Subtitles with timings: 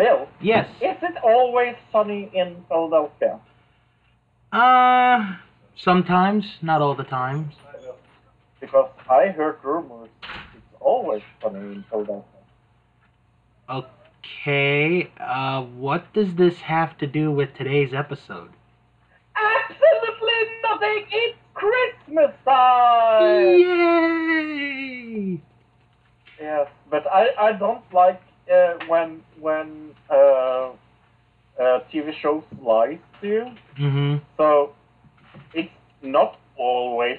[0.00, 0.66] Bill, Yes.
[0.80, 3.38] is it always sunny in Philadelphia?
[4.50, 5.36] Uh,
[5.76, 7.54] sometimes, not all the times.
[8.60, 12.24] Because I heard rumors it's always sunny in Philadelphia.
[13.68, 15.10] Okay.
[15.20, 18.52] Uh, what does this have to do with today's episode?
[19.36, 21.04] Absolutely nothing!
[21.12, 23.58] It's Christmas time!
[23.60, 25.40] Yay!
[26.40, 33.26] Yes, but I, I don't like uh, when when uh, uh, TV shows lie to
[33.26, 33.44] you.
[33.78, 34.16] Mm-hmm.
[34.36, 34.72] So
[35.54, 35.70] it's
[36.02, 37.18] not always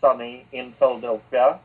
[0.00, 1.60] sunny in Philadelphia.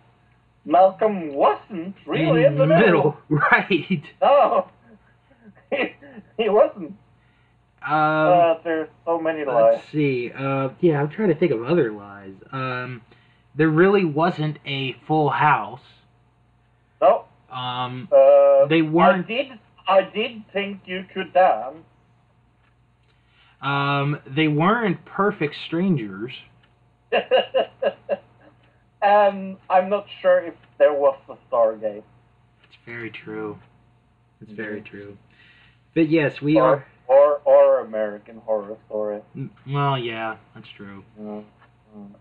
[0.65, 3.17] Malcolm wasn't really in, the middle.
[3.29, 4.03] right?
[4.21, 4.67] No,
[5.71, 5.95] he,
[6.37, 6.93] he wasn't.
[7.81, 9.75] Um, Uh, there's so many lies.
[9.77, 10.31] let's see.
[10.37, 12.33] Uh, yeah, I'm trying to think of other lies.
[12.51, 13.01] Um,
[13.55, 15.79] there really wasn't a full house.
[17.01, 19.47] No, Um, uh, They weren't- I did.
[19.89, 21.77] I did think you could dance.
[23.61, 26.31] um, they weren't perfect strangers.
[29.01, 32.03] and I'm not sure if there was a Stargate.
[32.63, 33.57] It's very true.
[34.41, 35.17] It's very true.
[35.95, 36.85] But yes, we or, are.
[37.07, 39.21] or or American Horror Story.
[39.67, 41.03] Well, yeah, that's true.
[41.19, 41.43] Mm.
[41.97, 42.11] Mm.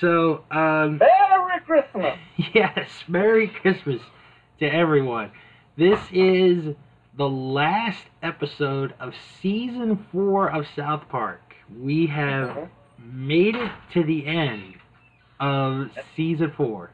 [0.00, 2.18] So, um, Merry Christmas!
[2.54, 4.02] yes, Merry Christmas
[4.60, 5.32] to everyone.
[5.78, 6.74] This is
[7.16, 11.54] the last episode of season four of South Park.
[11.80, 14.74] We have made it to the end
[15.38, 16.90] of season four.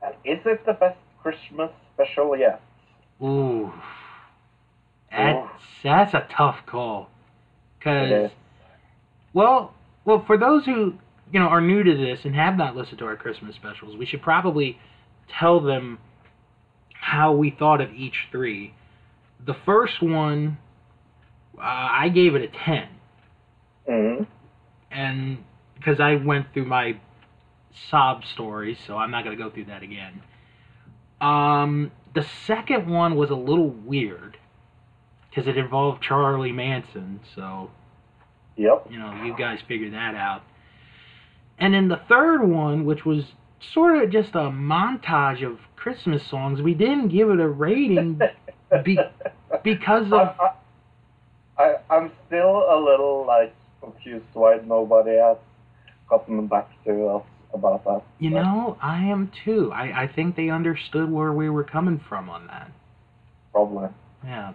[0.00, 2.60] And is it the best Christmas special yet?
[3.20, 3.72] Ooh,
[5.10, 5.48] that's
[5.82, 7.10] that's a tough call.
[7.80, 8.30] Cause
[9.32, 10.94] well, well, for those who
[11.32, 14.06] you know are new to this and have not listened to our Christmas specials, we
[14.06, 14.78] should probably
[15.28, 15.98] tell them
[17.08, 18.74] how we thought of each three.
[19.46, 20.58] The first one,
[21.56, 22.86] uh, I gave it a ten,
[23.88, 24.26] Mhm.
[24.90, 25.42] and
[25.74, 26.96] because I went through my
[27.72, 30.20] sob stories, so I'm not gonna go through that again.
[31.20, 34.36] Um, the second one was a little weird
[35.30, 37.70] because it involved Charlie Manson, so
[38.56, 38.88] Yep.
[38.90, 40.42] you know, you guys figure that out.
[41.58, 46.60] And then the third one, which was sort of just a montage of Christmas songs,
[46.60, 48.20] we didn't give it a rating
[48.84, 48.98] be-
[49.62, 50.50] because of I,
[51.58, 55.36] I, I'm still a little like confused why nobody has
[56.08, 57.22] gotten back to us
[57.54, 58.02] about that.
[58.18, 59.72] you know, I am too.
[59.72, 62.70] I, I think they understood where we were coming from on that.
[63.52, 63.88] Probably.
[64.24, 64.52] Yeah.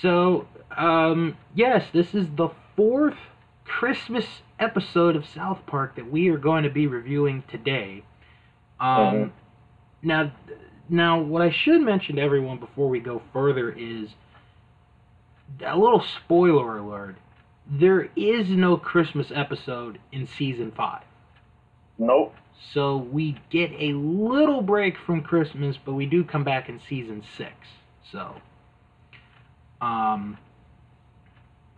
[0.00, 3.16] So, um, yes, this is the fourth
[3.64, 4.24] Christmas
[4.58, 8.02] episode of South Park that we are going to be reviewing today.
[8.80, 9.30] Um, Mhm.
[10.02, 10.32] Now,
[10.88, 14.08] now, what I should mention to everyone before we go further is
[15.64, 17.16] a little spoiler alert.
[17.70, 21.04] There is no Christmas episode in season five.
[21.98, 22.34] Nope.
[22.74, 27.22] So we get a little break from Christmas, but we do come back in season
[27.36, 27.54] six.
[28.10, 28.34] So,
[29.80, 30.38] um,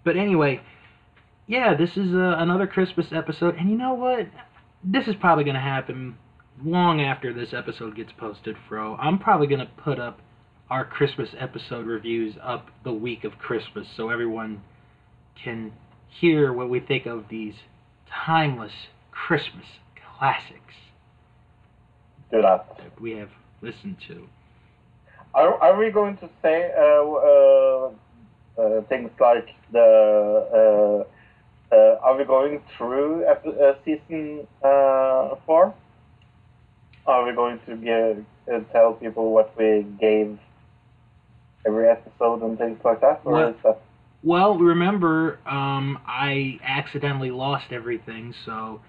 [0.02, 0.60] but anyway,
[1.46, 4.26] yeah, this is uh, another Christmas episode, and you know what?
[4.82, 6.16] This is probably going to happen
[6.62, 8.96] long after this episode gets posted, Fro.
[8.96, 10.20] I'm probably going to put up
[10.70, 14.62] our Christmas episode reviews up the week of Christmas, so everyone
[15.42, 15.72] can
[16.08, 17.54] hear what we think of these
[18.26, 18.72] timeless
[19.10, 19.66] Christmas
[20.18, 20.74] classics
[22.30, 22.42] that.
[22.78, 23.30] that we have
[23.62, 24.26] listened to.
[25.34, 27.90] Are, are we going to say uh, uh,
[28.62, 31.04] uh, things like the?
[31.04, 35.74] Uh, uh, are we going through ep- uh, season uh, four?
[37.06, 40.38] Are we going to give, uh, tell people what we gave
[41.66, 43.78] every episode and things like that, or What- is that
[44.22, 48.80] Well, remember, um, I accidentally lost everything, so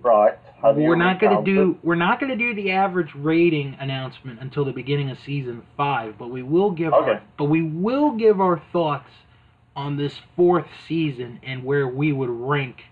[0.00, 0.34] right?
[0.62, 1.76] Do we're not gonna do it?
[1.84, 6.30] we're not gonna do the average rating announcement until the beginning of season five, but
[6.30, 9.10] we will give our, but we will give our thoughts
[9.76, 12.84] on this fourth season and where we would rank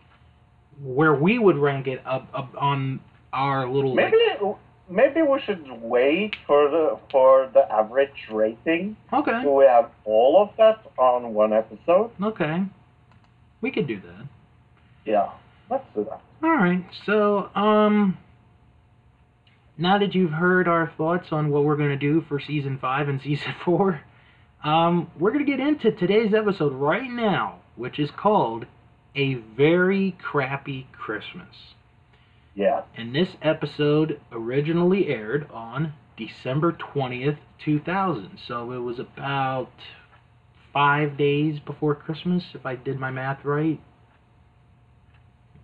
[0.83, 3.01] where we would rank it up, up on
[3.32, 4.55] our little like- Maybe
[4.88, 8.97] maybe we should wait for the for the average rating.
[9.12, 12.11] okay So we have all of that on one episode.
[12.23, 12.65] okay
[13.61, 14.27] we could do that.
[15.05, 15.31] Yeah,
[15.69, 16.21] let's do that.
[16.43, 16.82] All right.
[17.05, 18.17] So, um,
[19.77, 23.09] now that you've heard our thoughts on what we're going to do for season five
[23.09, 24.00] and season four,
[24.65, 28.65] um, we're going to get into today's episode right now, which is called
[29.15, 31.75] "A Very Crappy Christmas."
[32.55, 32.82] Yeah.
[32.97, 38.38] And this episode originally aired on December 20th, 2000.
[38.47, 39.70] So it was about
[40.73, 43.81] five days before Christmas, if I did my math right.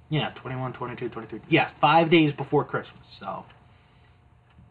[0.09, 1.41] Yeah, 21, 22, 23.
[1.49, 3.03] Yeah, five days before Christmas.
[3.19, 3.45] So,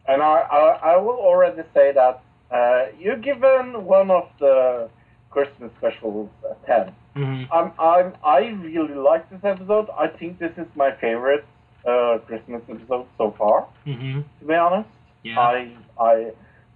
[0.08, 2.22] And I, I, I will already say that
[2.52, 4.90] uh, you've given one of the
[5.30, 6.96] Christmas specials a 10.
[7.18, 7.48] mhm.
[7.52, 9.88] I'm, I'm, I really like this episode.
[9.98, 11.46] I think this is my favorite
[11.88, 14.24] uh, Christmas episode so far, Mhm.
[14.40, 14.90] to be honest.
[15.24, 15.40] Yeah.
[15.40, 16.32] I, I,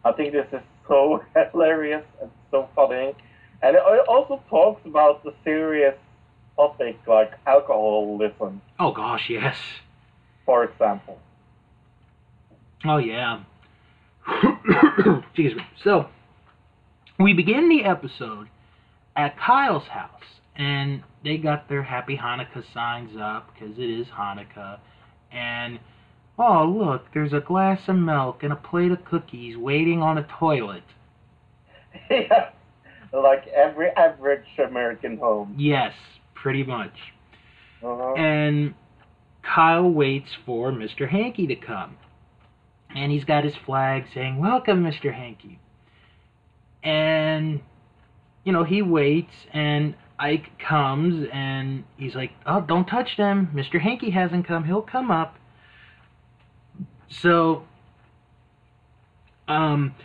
[0.05, 3.13] I think this is so hilarious and so funny.
[3.61, 5.95] And it it also talks about the serious
[6.55, 9.57] topic like alcoholism, oh gosh, yes.
[10.45, 11.19] for example.
[12.85, 13.41] Oh yeah.
[15.27, 15.63] Excuse me.
[15.83, 16.07] So
[17.19, 18.47] we begin the episode
[19.15, 24.79] at Kyle's house, and they got their Happy Hanukkah signs up because it is Hanukkah.
[25.31, 25.79] And
[26.37, 30.23] oh look, there's a glass of milk and a plate of cookies waiting on a
[30.23, 30.83] toilet.
[32.09, 32.49] yeah,
[33.13, 35.55] like every average American home.
[35.57, 35.93] Yes,
[36.33, 36.93] pretty much.
[37.83, 38.13] Uh-huh.
[38.13, 38.73] And
[39.43, 41.09] Kyle waits for Mr.
[41.09, 41.97] Hankey to come.
[42.95, 45.13] And he's got his flag saying, Welcome, Mr.
[45.13, 45.59] Hankey.
[46.83, 47.61] And,
[48.43, 53.49] you know, he waits, and Ike comes, and he's like, Oh, don't touch them.
[53.55, 53.79] Mr.
[53.79, 54.65] Hankey hasn't come.
[54.65, 55.35] He'll come up.
[57.09, 57.63] So,
[59.47, 59.95] um,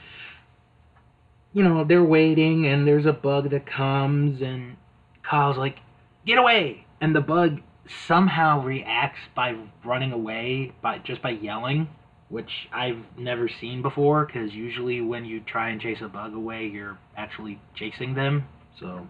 [1.52, 4.76] you know, they're waiting, and there's a bug that comes, and
[5.22, 5.78] Kyle's like,
[6.26, 6.87] Get away!
[7.00, 7.61] And the bug
[8.08, 11.88] somehow reacts by running away by just by yelling,
[12.28, 14.25] which I've never seen before.
[14.25, 18.46] Because usually when you try and chase a bug away, you're actually chasing them.
[18.81, 19.06] So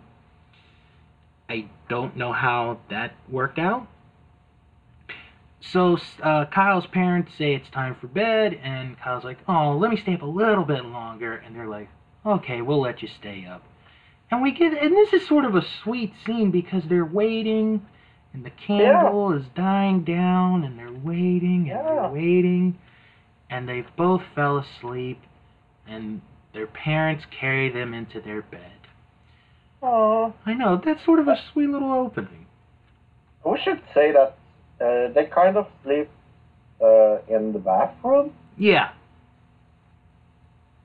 [1.49, 3.87] I don't know how that worked out.
[5.61, 9.97] So uh, Kyle's parents say it's time for bed, and Kyle's like, "Oh, let me
[9.97, 11.89] stay up a little bit longer," and they're like,
[12.25, 13.63] "Okay, we'll let you stay up."
[14.31, 17.87] And we get, and this is sort of a sweet scene because they're waiting,
[18.35, 21.83] and the candle is dying down, and they're waiting, and Yeah.
[21.83, 22.79] they're waiting,
[23.49, 25.21] and they both fell asleep,
[25.87, 26.21] and
[26.53, 28.74] their parents carry them into their bed.
[29.85, 30.33] Aw.
[30.47, 32.47] I know that's sort of a sweet little opening.
[33.45, 34.37] We should say that
[34.81, 36.09] uh, they kind of sleep
[36.83, 38.33] uh, in the bathroom.
[38.57, 38.93] Yeah.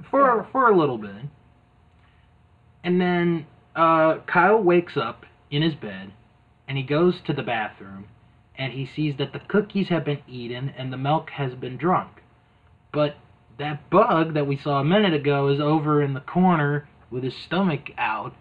[0.09, 0.51] For Yeah.
[0.51, 1.15] for a little bit.
[2.83, 6.11] And then uh, Kyle wakes up in his bed
[6.67, 8.05] and he goes to the bathroom
[8.57, 12.21] and he sees that the cookies have been eaten and the milk has been drunk.
[12.91, 13.15] But
[13.57, 17.35] that bug that we saw a minute ago is over in the corner with his
[17.35, 18.33] stomach out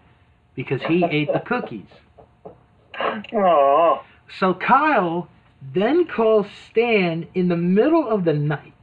[0.55, 1.87] because he ate the cookies.
[2.95, 4.01] Aww.
[4.39, 5.27] So Kyle
[5.73, 8.73] then calls Stan in the middle of the night.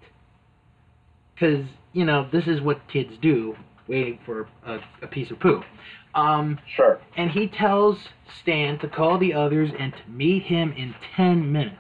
[1.35, 3.57] Because, you know, this is what kids do,
[3.89, 5.63] waiting for a, a piece of poo.
[6.15, 6.99] Um, Sure.
[7.17, 7.99] and he tells
[8.41, 11.77] Stan to call the others and to meet him in 10 minutes.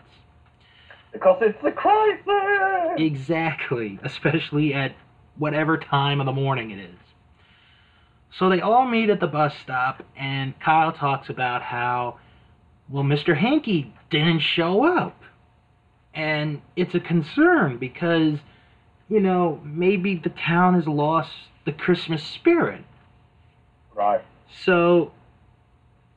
[1.13, 2.21] Because it's a crisis!
[2.99, 4.95] Exactly, especially at
[5.39, 6.95] whatever time of the morning it is.
[8.39, 12.19] So they all meet at the bus stop, and Kyle talks about how,
[12.89, 13.37] well, Mr.
[13.37, 15.21] Hankey didn't show up.
[16.15, 18.39] And it's a concern because,
[19.09, 21.31] you know, maybe the town has lost
[21.65, 22.85] the Christmas spirit.
[23.95, 24.23] Right.
[24.65, 25.13] So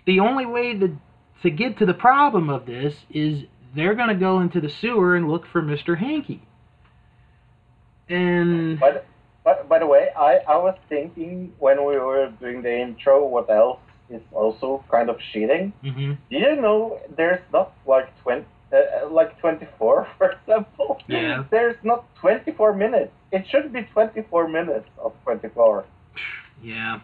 [0.06, 0.98] the only way to,
[1.44, 3.44] to get to the problem of this is
[3.76, 5.98] they're going to go into the sewer and look for Mr.
[5.98, 6.42] Hankey.
[8.08, 9.02] And By
[9.70, 13.80] by, the way, I, I was thinking when we were doing the intro what else
[14.10, 15.72] is also kind of cheating.
[15.84, 16.18] mhm.
[16.30, 21.00] Did you know there's not like 20, uh, like 24, for example?
[21.08, 21.44] Yeah.
[21.52, 23.12] There's not 24 minutes.
[23.32, 25.86] It should be 24 minutes of 24.
[26.64, 27.00] yeah.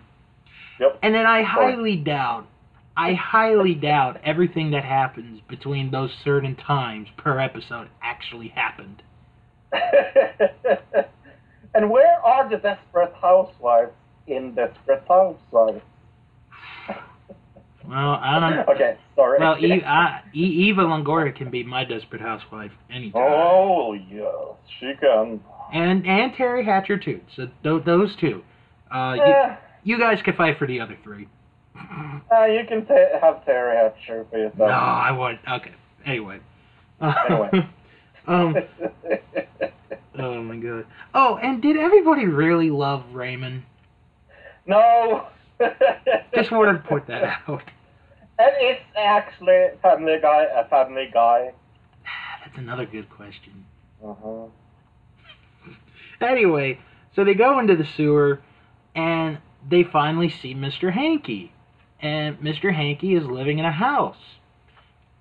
[0.79, 0.99] Yep.
[1.03, 2.47] And then I highly doubt,
[2.97, 9.01] I highly doubt everything that happens between those certain times per episode actually happened.
[11.75, 13.91] and where are the desperate housewives
[14.27, 15.81] in Desperate Housewives?
[17.87, 18.65] Well, I don't know.
[18.73, 19.39] okay, sorry.
[19.39, 20.39] Well, e- I, e-
[20.69, 23.21] Eva Longoria can be my desperate housewife anytime.
[23.23, 25.39] oh, yes, she can.
[25.71, 27.21] And and Teri Hatcher too.
[27.35, 28.43] So th- those two.
[28.91, 31.27] Uh, you, Eh, you guys can fight for the other three.
[31.75, 34.57] uh, you can ta have Teri Hatcher for yourself.
[34.57, 35.39] No, I won't.
[35.47, 35.73] Okay.
[36.07, 36.39] Anyway.
[37.01, 37.49] Anyway.
[38.27, 38.55] Um.
[40.17, 40.85] Oh my god.
[41.13, 43.63] Oh, and did everybody really love Raymond?
[44.65, 45.27] no.
[46.33, 47.61] Just wanted to point that out.
[48.39, 51.51] And it's actually Family Guy, a Family Guy.
[52.45, 53.65] That's another good question.
[54.03, 54.47] Uh-huh.
[56.21, 56.79] anyway,
[57.15, 58.41] so they go into the sewer
[58.95, 59.37] and
[59.69, 60.91] they finally see Mr.
[60.93, 61.51] Hankey.
[62.01, 62.73] And Mr.
[62.73, 64.17] Hankey is living in a house.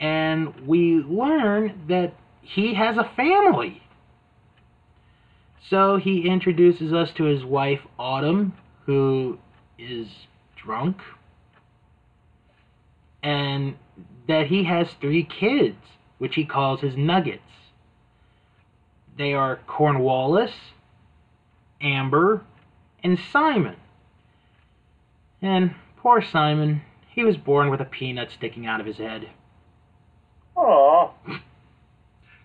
[0.00, 2.14] And we learn that
[2.44, 3.82] he has a family.
[5.70, 8.52] So he introduces us to his wife, Autumn,
[8.84, 9.38] who
[9.78, 10.08] is
[10.56, 10.98] drunk.
[13.22, 13.76] And
[14.28, 15.78] that he has three kids,
[16.18, 17.40] which he calls his nuggets.
[19.16, 20.52] They are Cornwallis,
[21.80, 22.42] Amber,
[23.02, 23.76] and Simon.
[25.40, 29.30] And poor Simon, he was born with a peanut sticking out of his head.
[30.56, 31.10] Aw.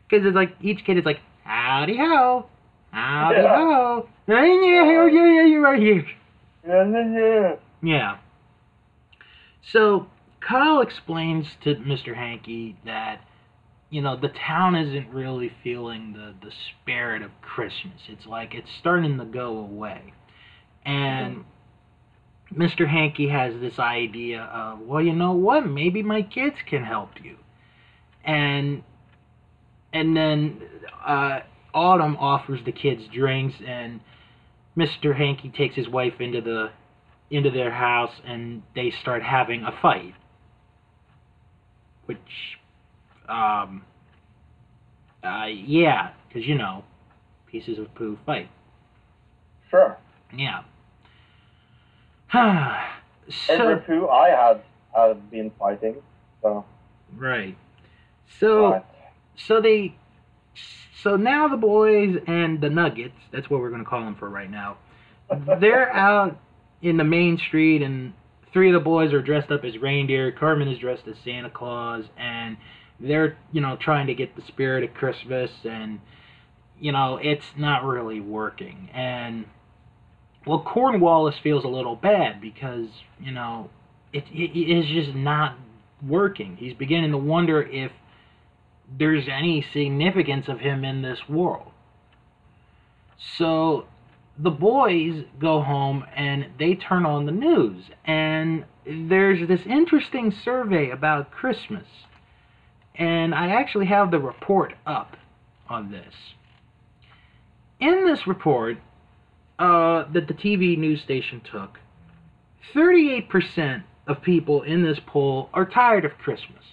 [0.09, 2.45] Because it's like, each kid is like, howdy ho,
[2.91, 3.55] howdy Yeah.
[3.55, 6.05] ho, yeah, yeah, yeah, yeah, you're right here.
[6.67, 7.55] Yeah, yeah, yeah.
[7.81, 8.17] Yeah.
[9.71, 10.07] So
[10.41, 12.15] Kyle explains to Mr.
[12.15, 13.21] Hankey that
[13.89, 18.01] you know the town isn't really feeling the the spirit of Christmas.
[18.07, 20.13] It's like it's starting to go away,
[20.85, 21.45] and
[22.53, 22.87] Mr.
[22.87, 25.65] Hankey has this idea of well, you know what?
[25.65, 27.37] Maybe my kids can help you,
[28.23, 28.83] and
[29.93, 30.62] and then
[31.05, 31.39] uh,
[31.74, 34.00] Autumn offers the kids drinks and.
[34.77, 35.13] Mr.
[35.13, 36.69] Hankey takes his wife into the
[37.29, 40.13] into their house and they start having a fight.
[42.05, 42.58] Which,
[43.27, 43.84] um,
[45.24, 46.84] uh, yeah, because you know,
[47.46, 48.50] pieces of poo fight.
[49.69, 49.98] Sure.
[50.36, 50.63] Yeah.
[52.34, 54.62] so, Every two I had
[54.96, 55.98] had been fighting.
[56.41, 56.65] So.
[57.15, 57.55] right.
[58.39, 58.86] So, right.
[59.48, 59.96] So they,
[61.01, 64.29] so now the boys and the Nuggets, that's what we're going to call them for
[64.29, 64.77] right now,
[65.60, 66.38] they're out
[66.81, 68.13] in the main street and
[68.53, 70.31] three of the boys are dressed up as reindeer.
[70.31, 72.58] Cartman is dressed as santa claus and
[73.00, 76.01] they're you know trying to get the spirit of christmas and
[76.79, 78.89] you know it's not really working.
[78.93, 79.46] And
[80.46, 82.88] well cornwallis feels a little bad because
[83.19, 83.69] you know
[84.13, 85.58] it, it, it is just not
[86.05, 86.58] working.
[86.58, 87.91] He's beginning to wonder if
[88.98, 91.72] there's any significance of him in this world.
[93.38, 93.86] So
[94.38, 97.84] the boys go home and they turn on the news.
[98.05, 101.86] And there's this interesting survey about christmas.
[102.96, 105.17] And i actually have the report up
[105.69, 106.13] on this.
[107.79, 108.77] In this report
[109.60, 111.79] uh, that the tv news station took
[112.74, 116.63] 38% of people in this poll are tired of christmas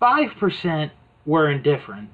[0.00, 0.90] 5%
[1.26, 2.10] were indifferent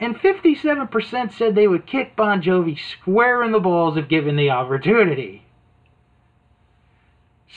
[0.00, 4.50] and 57% said they would kick Bon Jovi square in the balls if given the
[4.50, 5.44] opportunity.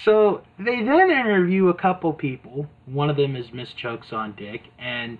[0.03, 2.67] So they then interview a couple people.
[2.86, 5.17] One of them is Miss Chokes on Dick, and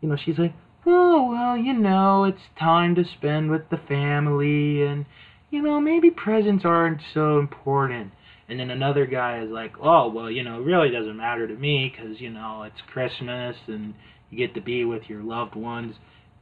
[0.00, 0.52] you know she's like,
[0.84, 5.06] "Oh well, you know, it's time to spend with the family, and
[5.50, 8.12] you know maybe presents aren't so important."
[8.50, 11.54] And then another guy is like, "Oh well, you know, it really doesn't matter to
[11.54, 13.94] me because you know it's Christmas and
[14.28, 15.96] you get to be with your loved ones."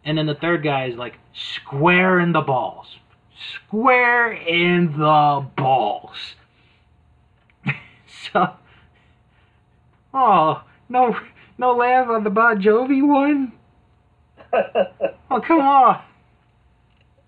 [0.05, 2.87] And then the third guy is like, square in the balls.
[3.67, 6.17] Square in the balls.
[8.33, 8.55] so,
[10.15, 11.15] oh, no,
[11.59, 13.53] no laugh on the Bon Jovi one?
[15.31, 16.00] Oh, come on.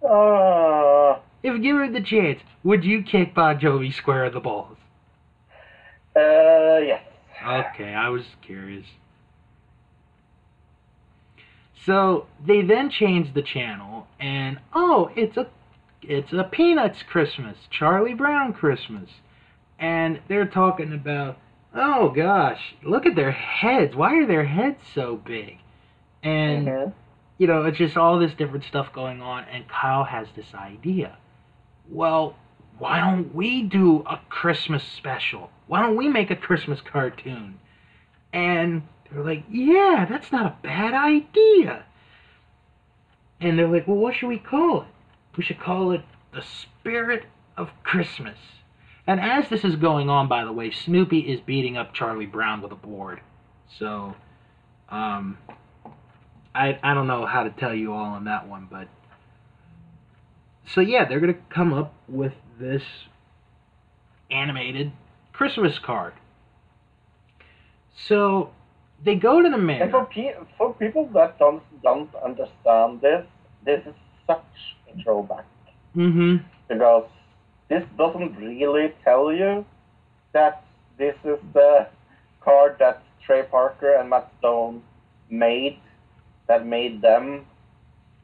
[0.02, 4.76] uh, If given the chance, would you kick Bon Jovi square in the balls?
[6.16, 7.02] uh, yes.
[7.42, 8.86] Okay, I was curious.
[11.84, 15.46] So they then changed the channel, and oh, it's a
[16.02, 19.08] it's a Peanuts Christmas, Charlie Brown Christmas,
[19.78, 21.38] and they're talking about
[21.74, 23.94] oh gosh, look at their heads.
[23.96, 25.58] Why are their heads so big?
[26.22, 26.92] And Mhm.
[27.38, 31.16] you know, it's just all this different stuff going on, and Kyle has this idea.
[31.90, 32.36] Well,
[32.78, 35.50] why don't we do a Christmas special?
[35.66, 37.58] Why don't we make a Christmas cartoon?
[38.32, 41.84] And they're like, yeah, that's not a bad idea.
[43.40, 44.88] And they're like, well, what should we call it?
[45.36, 47.24] We should call it The Spirit
[47.56, 48.38] of Christmas.
[49.06, 52.62] And as this is going on, by the way, Snoopy is beating up Charlie Brown
[52.62, 53.20] with a board.
[53.78, 54.14] So,
[54.88, 55.38] um,
[56.54, 58.88] I, I don't know how to tell you all on that one, but.
[60.74, 62.82] So, yeah, they're going to come up with this
[64.30, 64.92] animated
[65.32, 66.12] Christmas card.
[68.06, 68.50] So,
[69.04, 69.82] they go to the mayor.
[69.84, 73.26] And for, pe- for people that don't don't understand this,
[73.64, 73.94] this is
[74.26, 74.44] such
[74.92, 75.44] a throwback
[75.96, 76.36] Mm-hmm.
[76.68, 77.08] because
[77.68, 79.64] this doesn't really tell you
[80.32, 80.62] that
[80.98, 81.88] this is the
[82.40, 84.82] card that Trey Parker and Matt Stone
[85.30, 85.78] made
[86.46, 87.44] that made them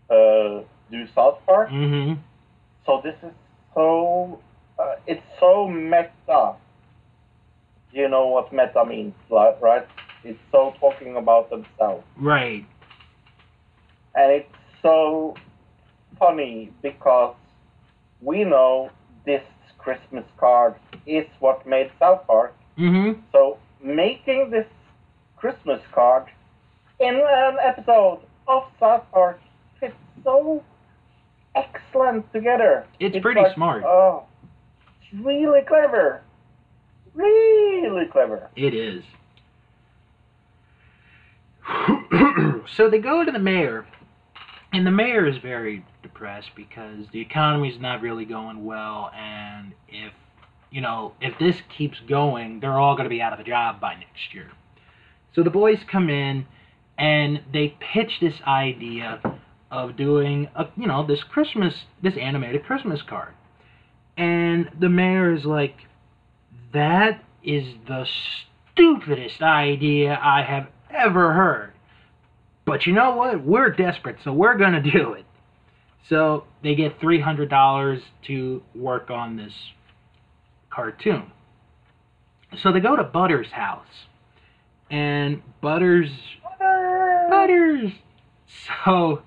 [0.09, 0.61] uh,
[0.93, 1.71] do South Park.
[1.71, 2.21] Mm-hmm.
[2.87, 3.33] So this is
[3.75, 4.41] so
[4.79, 6.55] uh, it's so meta.
[7.93, 9.87] You know what meta means, like, right?
[10.25, 12.65] It's so talking about themselves, Right.
[14.15, 14.53] and it's
[14.83, 15.35] so
[16.19, 17.35] funny because
[18.21, 18.91] we know
[19.25, 19.43] this
[19.79, 20.75] Christmas card
[21.07, 22.55] is what made South Park.
[22.79, 23.21] Mm-hmm.
[23.33, 24.67] So making this
[25.37, 26.25] Christmas card
[27.01, 29.39] in an episode of South Park
[29.81, 30.63] fits so
[31.57, 32.87] excellent together.
[33.01, 33.83] It's pretty like, smart.
[33.85, 34.25] Oh,
[35.01, 36.23] it's really clever.
[37.15, 38.51] Really clever.
[38.55, 39.03] It is.
[42.77, 43.87] so they go to the mayor,
[44.73, 49.73] and the mayor is very depressed because the economy is not really going well, and
[49.89, 50.13] if
[50.71, 53.81] you know if this keeps going, they're all going to be out of a job
[53.81, 54.51] by next year.
[55.35, 56.47] So the boys come in,
[56.99, 59.21] and they pitch this idea
[59.71, 63.35] of doing a you know this Christmas this animated Christmas card,
[64.17, 65.77] and the mayor is like,
[66.73, 68.07] that is the
[68.73, 71.73] stupidest idea I have ever heard.
[72.65, 73.45] But you know what?
[73.45, 75.25] We're desperate, so we're to do it.
[76.09, 79.53] So they get $300 to work on this
[80.71, 81.33] cartoon.
[82.63, 83.87] So they go to Butters' house.
[84.91, 86.11] And Butters
[87.29, 87.91] Butters.
[88.85, 89.23] So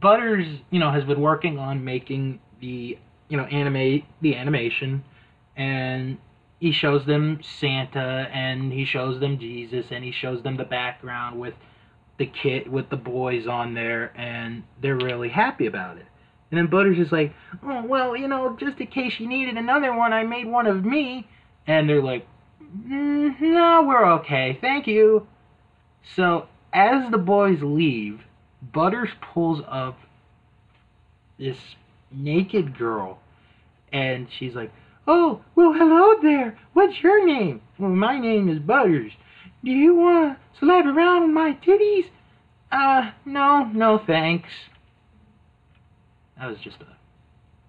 [0.00, 5.04] Butters, you know, has been working on making the, you know, animate the animation
[5.56, 6.18] and
[6.60, 11.38] he shows them Santa and he shows them Jesus and he shows them the background
[11.38, 11.54] with
[12.18, 16.06] the kid with the boys on there and they're really happy about it.
[16.50, 19.92] And then Butters is like, "Oh, well, you know, just in case you needed another
[19.92, 21.26] one, I made one of me."
[21.66, 22.26] And they're like,
[22.62, 24.58] mm, "No, we're okay.
[24.60, 25.26] Thank you."
[26.14, 28.22] So, as the boys leave,
[28.62, 29.98] Butters pulls up
[31.38, 31.58] this
[32.10, 33.18] naked girl
[33.92, 34.70] and she's like,
[35.06, 36.56] Oh, well, hello there.
[36.74, 37.60] What's your name?
[37.78, 39.12] Well, my name is Butters.
[39.64, 42.08] Do you want to slap around with my titties?
[42.70, 44.48] Uh, no, no thanks.
[46.38, 46.96] That was just a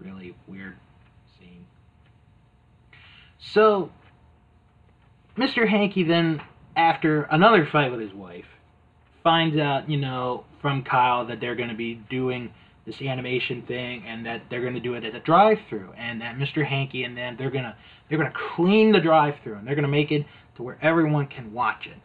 [0.04, 0.78] really weird
[1.40, 1.66] scene.
[3.40, 3.92] So,
[5.38, 5.68] Mr.
[5.68, 6.42] Hankey then,
[6.76, 8.46] after another fight with his wife,
[9.24, 12.54] finds out, you know, from Kyle that they're going to be doing
[12.86, 16.36] this animation thing and that they're going to do it at a drive-through and that
[16.36, 16.66] Mr.
[16.66, 17.76] Hankey and them they're going to
[18.10, 20.26] they're going to clean the drive-through and they're going to make it
[20.58, 21.98] to where everyone can watch it.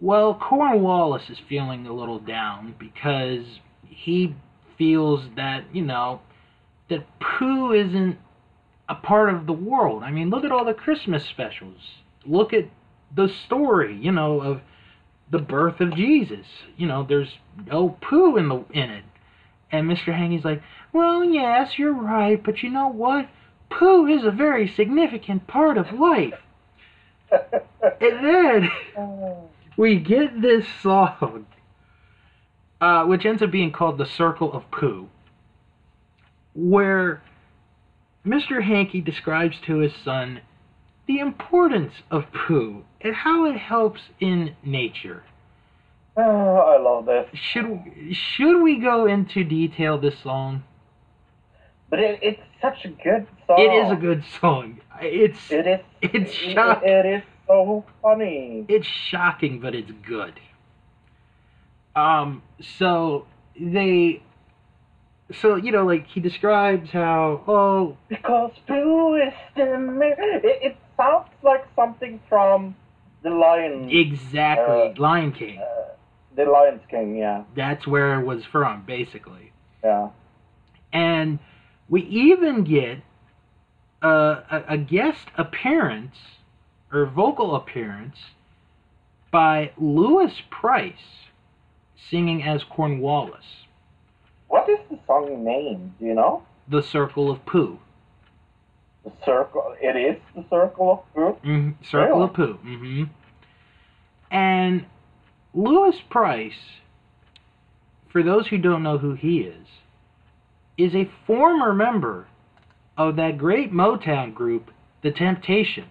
[0.00, 3.44] Well, Cornwallis is feeling a little down because
[3.82, 4.36] he
[4.76, 6.20] feels that, you know,
[6.90, 8.18] that Pooh isn't
[8.88, 10.02] a part of the world.
[10.02, 11.78] I mean, look at all the Christmas specials.
[12.26, 12.64] Look at
[13.16, 14.60] the story, you know, of
[15.34, 16.46] the birth of Jesus.
[16.76, 19.04] You know, there's no poo in the in it.
[19.72, 20.14] And Mr.
[20.14, 23.28] Hankey's like, well, yes, you're right, but you know what?
[23.68, 26.40] Poo is a very significant part of life.
[28.00, 28.70] And then
[29.76, 31.46] we get this song,
[32.80, 35.08] uh, which ends up being called The Circle of Poo,
[36.54, 37.22] where
[38.26, 38.62] Mr.
[38.62, 40.40] Hankey describes to his son
[41.06, 45.22] the importance of poo and how it helps in nature.
[46.16, 46.22] Oh,
[46.56, 47.26] I love this.
[47.34, 50.62] Should should we go into detail this song?
[51.90, 53.56] But it, it's such a good song.
[53.60, 54.80] It is a good song.
[55.00, 55.80] It's It is.
[56.02, 58.64] It's it- it is so funny.
[58.68, 60.40] it's shocking, but it's good.
[61.96, 62.42] Um,
[62.78, 63.26] so
[63.58, 64.22] they,
[65.32, 69.74] so you know, like he describes how oh Because poo is the
[70.62, 72.74] it sounds like something from
[73.22, 75.58] the Lion, exactly Uh, Lion King.
[75.58, 75.92] uh,
[76.36, 77.16] the Lion King.
[77.16, 79.52] Yeah, That's where it was from, basically.
[79.82, 80.10] yeah.
[80.92, 81.38] And
[81.88, 82.98] we even get
[84.02, 86.16] a, a, a guest appearance
[86.92, 88.16] or vocal appearance
[89.32, 91.26] by Louis Price
[92.10, 93.66] singing as Cornwallis,
[94.48, 95.94] What is the song name?
[95.98, 96.42] Do you know?
[96.68, 97.78] The Circle of Poo.
[99.04, 99.74] The circle.
[99.80, 101.32] It is the Circle of Poo.
[101.46, 102.24] hmm Circle Really?
[102.28, 102.52] of Poo.
[102.62, 103.02] hmm
[104.30, 104.86] And
[105.52, 106.52] Louis Price,
[108.10, 109.66] for those who don't know who he is,
[110.78, 112.26] is a former member
[112.96, 114.70] of that great Motown group,
[115.02, 115.88] The Temptations.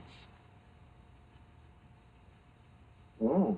[3.22, 3.58] Mm.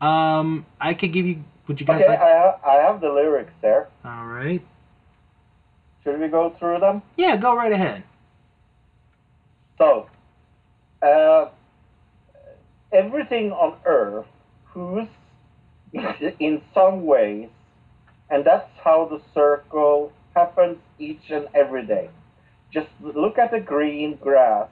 [0.00, 1.42] Um, I could give you.
[1.68, 2.20] Would you guys Okay, like?
[2.20, 3.88] I have, I have the lyrics there.
[4.04, 4.64] All right.
[6.04, 7.02] Should we go through them?
[7.16, 8.04] Yeah, go right ahead.
[9.78, 10.08] So,
[11.02, 11.48] uh,
[12.92, 14.26] everything on Earth
[14.64, 15.08] who's
[16.40, 17.48] in some ways
[18.30, 22.10] And that's how the circle happens each and every day.
[22.72, 24.68] Just look at the green grass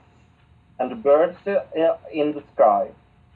[0.79, 2.89] and the birds in the sky.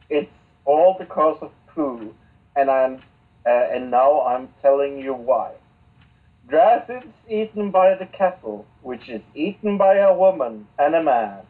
[0.09, 0.31] It's
[0.65, 2.13] all because of poo,
[2.55, 3.01] and I'm
[3.45, 5.53] uh, and now I'm telling you why.
[6.47, 11.45] Grass is eaten by the cattle, which is eaten by a woman and a man.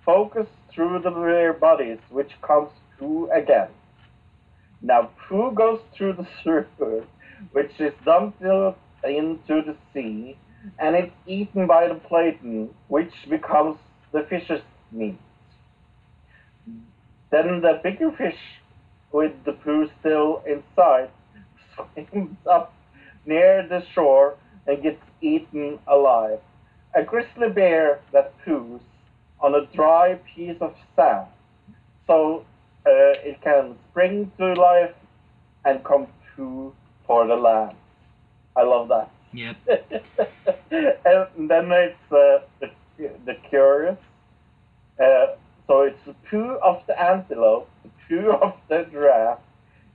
[0.00, 3.68] It's focused through their bodies, which comes poo again.
[4.82, 6.66] Now poo goes through the sewer,
[7.52, 10.38] which is dumped into the sea,
[10.78, 13.78] and it's eaten by the plankton, which becomes
[14.12, 15.18] the fish's meat.
[17.30, 18.38] Then the bigger fish,
[19.12, 21.10] with the poo still inside,
[21.74, 22.72] swims up
[23.26, 24.36] near the shore
[24.66, 26.40] and gets eaten alive.
[26.94, 28.80] A grizzly bear that poos
[29.40, 31.26] on a dry piece of sand,
[32.06, 32.44] so
[32.86, 32.90] uh,
[33.24, 34.94] it can spring to life
[35.64, 36.74] and come true
[37.06, 37.76] for the land.
[38.56, 39.10] I love that.
[39.32, 39.56] Yep.
[40.70, 43.98] and then it's uh, the, the curious.
[44.98, 49.38] Uh, so it's the poo of the antelope, the poo of the giraffe.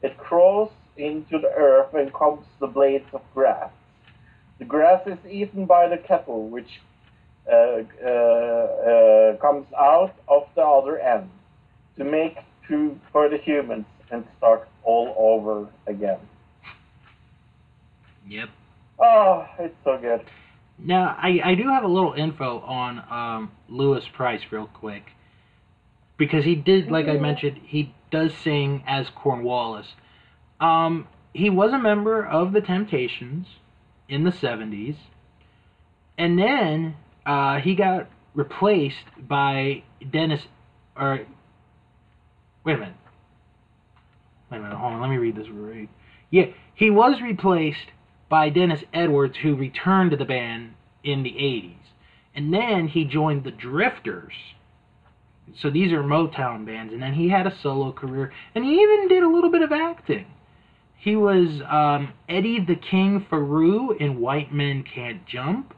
[0.01, 3.71] It crawls into the earth and comes the blades of grass.
[4.59, 6.79] The grass is eaten by the cattle, which
[9.45, 11.29] comes out of the other end
[11.97, 16.19] to make food for the humans and start all over again.
[18.27, 18.49] Yep.
[18.99, 20.21] Oh, it's so good.
[20.77, 25.03] Now, I, I do have a little info on um, Louis Price, real quick.
[26.17, 29.87] Because he did, like I mentioned, he does sing as Cornwallis.
[30.59, 33.47] Um, he was a member of the Temptations
[34.07, 34.95] in the 70s.
[36.17, 40.41] And then uh, he got replaced by Dennis.
[40.95, 41.25] Or.
[42.63, 42.95] Wait a minute.
[44.49, 45.89] Wait a minute, hold on, let me read this right.
[46.29, 47.91] Yeah, he was replaced
[48.29, 51.75] by Dennis Edwards, who returned to the band in the 80s.
[52.33, 54.33] And then he joined the Drifters.
[55.61, 56.91] So these are Motown bands.
[56.91, 58.33] And then he had a solo career.
[58.53, 60.25] And he even did a little bit of acting.
[60.97, 65.73] He was um, Eddie the King Faroo in White Men Can't Jump.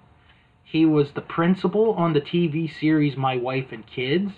[0.69, 4.33] He was the principal on the TV series My Wife and Kids.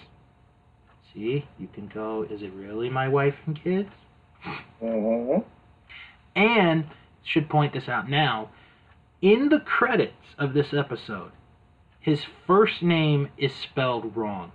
[1.12, 3.90] See, you can go, is it really My Wife and Kids?
[4.80, 5.42] Mm-hmm.
[6.36, 6.86] And
[7.24, 8.52] should point this out now.
[9.24, 11.32] In the credits of this episode,
[12.00, 14.52] his first name is spelled wrong.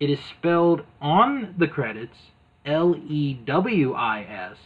[0.00, 2.16] It is spelled on the credits
[2.64, 4.56] L E W I S.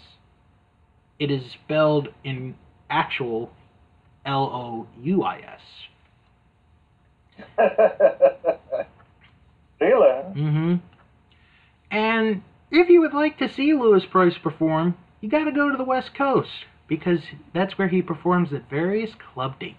[1.18, 2.54] It is spelled in
[2.88, 3.50] actual
[4.24, 5.60] L O U I S.
[9.80, 10.08] really?
[10.34, 10.76] Mm-hmm.
[11.90, 15.76] And if you would like to see Louis Price perform, you got to go to
[15.76, 16.50] the West Coast
[16.86, 17.20] because
[17.54, 19.76] that's where he performs at various club dates.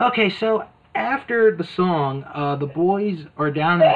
[0.00, 0.64] Okay, so
[0.94, 3.88] after the song, uh, the boys are down in.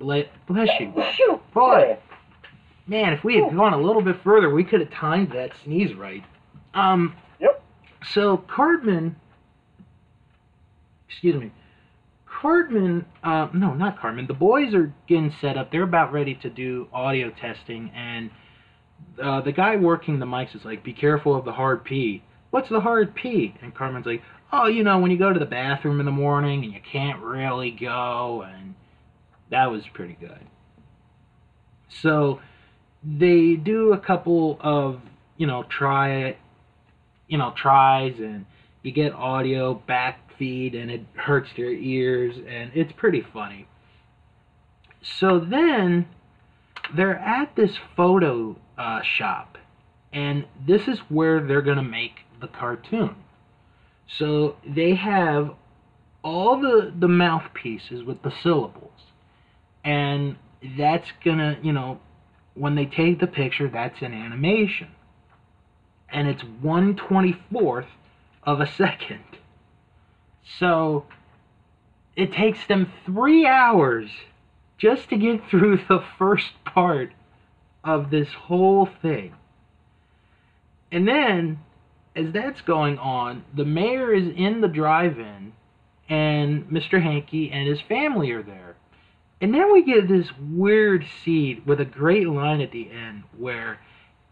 [0.00, 1.40] Bless, bless you.
[1.54, 1.96] Boy,
[2.86, 5.94] man, if we had gone a little bit further, we could have timed that sneeze
[5.94, 6.24] right.
[6.74, 7.16] Um.
[7.40, 7.62] Yep.
[8.12, 9.16] So Cartman.
[11.08, 11.52] Excuse me.
[12.42, 14.26] Cartman, uh, no, not Cartman.
[14.26, 15.70] The boys are getting set up.
[15.70, 18.30] They're about ready to do audio testing, and
[19.22, 22.68] uh, the guy working the mics is like, "Be careful of the hard P." What's
[22.68, 23.54] the hard P?
[23.62, 26.64] And Cartman's like, "Oh, you know, when you go to the bathroom in the morning
[26.64, 28.74] and you can't really go," and
[29.50, 30.40] that was pretty good.
[31.88, 32.40] So
[33.04, 35.00] they do a couple of,
[35.36, 36.38] you know, try, it
[37.28, 38.44] you know, tries, and
[38.82, 43.66] you get audio back feed and it hurts your ears and it's pretty funny.
[45.00, 46.06] So then
[46.94, 49.56] they're at this photo uh, shop
[50.12, 53.16] and this is where they're going to make the cartoon.
[54.18, 55.54] So they have
[56.22, 59.00] all the, the mouthpieces with the syllables
[59.84, 60.36] and
[60.76, 61.98] that's going to, you know,
[62.54, 64.88] when they take the picture, that's an animation.
[66.10, 67.86] And it's 1 24th
[68.42, 69.24] of a second.
[70.58, 71.06] So
[72.16, 74.10] it takes them three hours
[74.78, 77.12] just to get through the first part
[77.84, 79.34] of this whole thing.
[80.90, 81.60] And then,
[82.14, 85.52] as that's going on, the mayor is in the drive in,
[86.08, 87.02] and Mr.
[87.02, 88.71] Hankey and his family are there.
[89.42, 93.80] And then we get this weird scene with a great line at the end where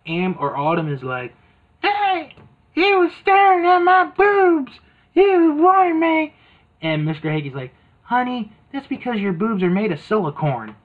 [0.06, 1.34] Am or Autumn is like,
[1.82, 2.36] Hey,
[2.72, 4.72] he was staring at my boobs.
[5.12, 6.34] He was warning me.
[6.80, 7.24] And Mr.
[7.24, 10.76] Hankey's like, honey, that's because your boobs are made of silicone.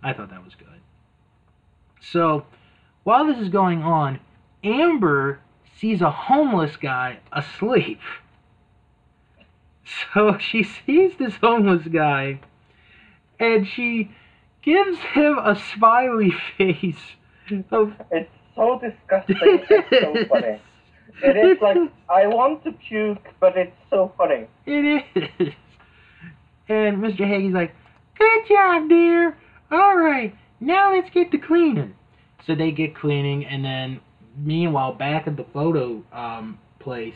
[0.00, 0.68] I thought that was good.
[2.00, 2.46] So,
[3.02, 4.20] while this is going on,
[4.62, 5.40] Amber
[5.78, 7.98] sees a homeless guy asleep.
[10.14, 12.40] So she sees this homeless guy
[13.38, 14.10] and she
[14.62, 16.96] gives him a smiley face
[17.70, 19.36] of It's so disgusting.
[19.40, 20.60] it's so funny.
[21.22, 21.76] It is like
[22.08, 24.46] I want to puke, but it's so funny.
[24.66, 25.52] It is.
[26.68, 27.26] And Mr.
[27.26, 27.74] Hankey's like,
[28.18, 29.36] Good job, dear.
[29.70, 31.94] All right, now let's get to cleaning.
[32.46, 34.00] So they get cleaning, and then
[34.36, 37.14] meanwhile, back at the photo um, place,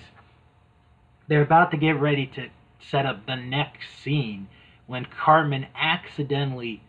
[1.29, 2.49] they're about to get ready to
[2.91, 4.49] set up the next scene
[4.87, 6.83] when Cartman accidentally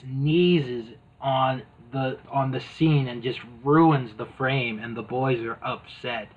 [0.00, 5.58] sneezes on the on the scene and just ruins the frame, and the boys are
[5.62, 6.28] upset.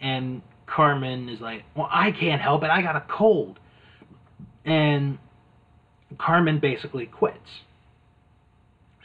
[0.00, 2.70] And Cartman is like, "Well, I can't help it.
[2.70, 3.58] I got a cold."
[4.64, 5.18] And
[6.18, 7.62] Cartman basically quits.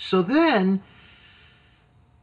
[0.09, 0.81] So then,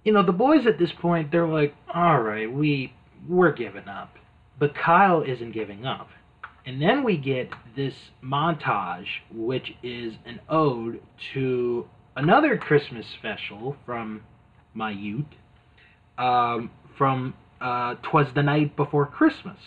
[0.04, 2.92] you know, the boys at this point, they're like, all right, we,
[3.28, 4.16] we're giving up.
[4.58, 6.08] But Kyle isn't giving up.
[6.66, 11.00] And then we get this montage, which is an ode
[11.32, 14.22] to another Christmas special from
[14.74, 15.24] my youth,
[16.18, 19.58] um, from uh, "Twas the Night Before Christmas,"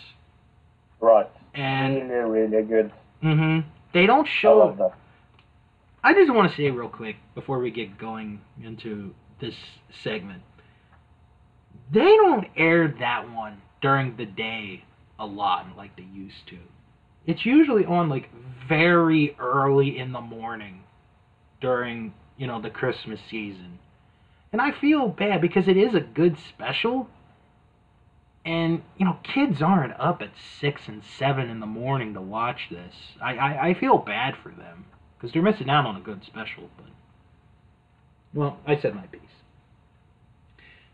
[1.00, 1.28] Right.
[1.54, 2.92] and really, really good.
[3.20, 3.60] hmm
[3.92, 4.92] they don't I show that.
[6.04, 9.54] I just want to say real quick before we get going into this
[10.02, 10.42] segment.
[11.92, 14.84] They don't air that one during the day
[15.18, 16.58] a lot like they used to.
[17.26, 18.30] It's usually on like
[18.68, 20.82] very early in the morning
[21.60, 23.78] during, you know, the Christmas season.
[24.52, 27.08] And I feel bad because it is a good special.
[28.44, 32.68] And, you know, kids aren't up at 6 and 7 in the morning to watch
[32.70, 32.94] this.
[33.22, 36.68] I, I, I feel bad for them because they're missing out on a good special.
[36.76, 36.86] But
[38.34, 39.20] well, I said my piece.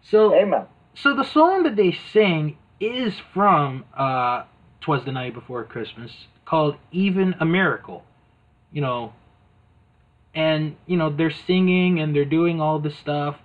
[0.03, 0.66] So, Amen.
[0.94, 4.44] so the song that they sing is from uh,
[4.80, 6.12] "Twas the Night Before Christmas,"
[6.44, 8.04] called "Even a Miracle."
[8.72, 9.12] You know,
[10.34, 13.36] and you know they're singing and they're doing all this stuff,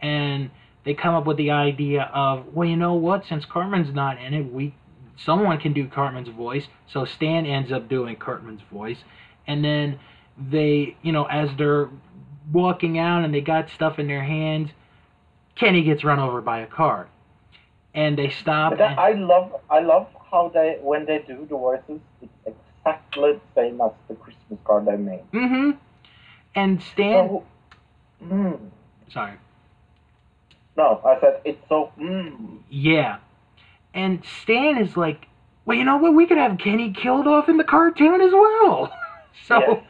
[0.00, 0.50] and
[0.84, 3.26] they come up with the idea of, well, you know what?
[3.26, 4.74] Since Cartman's not in it, we
[5.16, 6.64] someone can do Cartman's voice.
[6.90, 8.98] So Stan ends up doing Cartman's voice,
[9.46, 9.98] and then
[10.38, 11.90] they, you know, as they're
[12.52, 14.70] walking out and they got stuff in their hands,
[15.56, 17.08] Kenny gets run over by a car,
[17.98, 18.70] and they stop.
[18.70, 23.32] But and- I love, I love how they when they do the voices, it's exactly
[23.32, 25.24] the same as the Christmas card they made.
[25.32, 25.70] Mm-hmm.
[26.54, 27.44] And Stan, So,
[28.24, 28.58] mm,
[29.12, 29.34] sorry,
[30.76, 31.90] no, I said it's so.
[31.98, 33.18] Mm, yeah,
[33.94, 35.26] and Stan is like,
[35.64, 36.14] well, you know what?
[36.14, 38.92] We could have Kenny killed off in the cartoon as well.
[39.46, 39.82] so, Yes.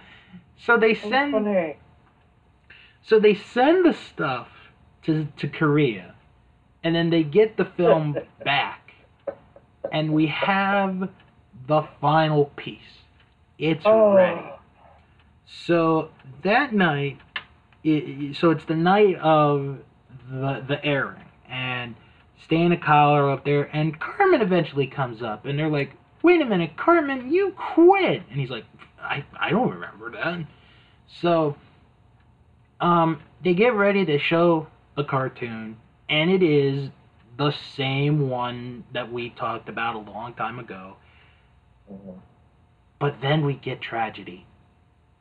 [0.65, 1.77] so they send,
[3.03, 4.49] so they send the stuff
[5.05, 6.15] to to Korea,
[6.89, 8.93] and then they get the film back,
[9.93, 11.11] and we have
[11.67, 12.81] the final piece.
[13.59, 14.15] It's Oh.
[14.15, 14.41] ready.
[15.45, 16.09] So
[16.45, 17.19] that night,
[17.85, 19.79] it, so it's the night of
[20.31, 21.95] the the airing, and
[22.43, 25.91] Stan and Kyle are up there, and Cartman eventually comes up, and they're like,
[26.23, 28.65] "Wait a minute, Cartman, you quit!" And he's like,
[28.99, 30.39] "I I don't remember that."
[31.21, 31.55] So,
[32.81, 35.77] um, they get ready to show the cartoon,
[36.09, 36.91] and it is
[37.37, 40.97] the same one that we talked about a long time ago.
[41.91, 42.21] Mhm.
[42.99, 44.45] But then we get tragedy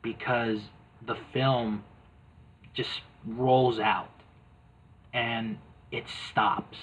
[0.02, 0.70] because
[1.02, 1.84] the film
[2.74, 4.10] just rolls out
[5.12, 5.58] and
[5.90, 6.78] it stops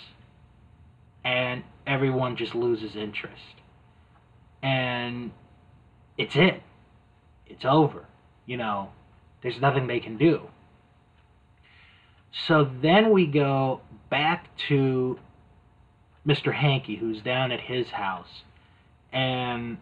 [1.23, 3.55] and everyone just loses interest.
[4.61, 5.31] And
[6.17, 6.61] it's it.
[7.45, 8.05] It's over.
[8.45, 8.91] You know,
[9.41, 10.49] there's nothing they can do.
[12.47, 15.17] So then we go back to
[16.27, 16.53] Mr.
[16.53, 18.43] Hankey, who's down at his house.
[19.11, 19.77] And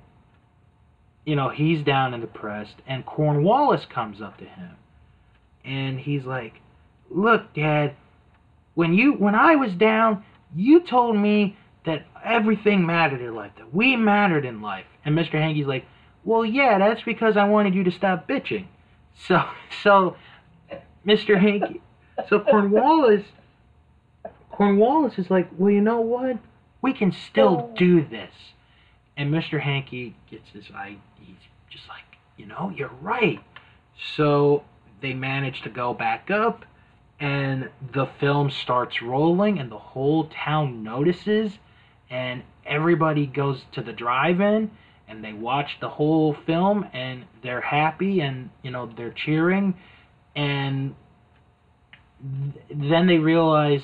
[1.25, 4.75] you know, he's down in the press, and Cornwallis comes up to him,
[5.63, 6.59] and he's like,
[7.09, 7.95] "Look, Dad,
[8.73, 13.73] when you when I was down, you told me that everything mattered in life, that
[13.73, 15.33] we mattered in life." And Mr.
[15.33, 15.85] Hankey's like,
[16.25, 18.67] "Well, yeah, that's because I wanted you to stop bitching."
[19.15, 19.45] So,
[19.81, 20.17] so,
[21.07, 21.39] Mr.
[21.39, 21.81] Hankey,
[22.29, 23.23] so Cornwallis,
[24.51, 26.37] Cornwallis is like, "Well, you know what?
[26.81, 28.33] We can still do this."
[29.17, 29.59] And Mr.
[29.61, 31.35] Hankey gets his I he's
[31.69, 32.03] just like,
[32.37, 33.39] you know, you're right.
[34.15, 34.63] So
[35.01, 36.65] they manage to go back up
[37.19, 41.51] and the film starts rolling and the whole town notices
[42.09, 44.71] and everybody goes to the drive-in
[45.07, 49.75] and they watch the whole film and they're happy and you know they're cheering
[50.35, 50.95] and
[52.69, 53.81] then they realize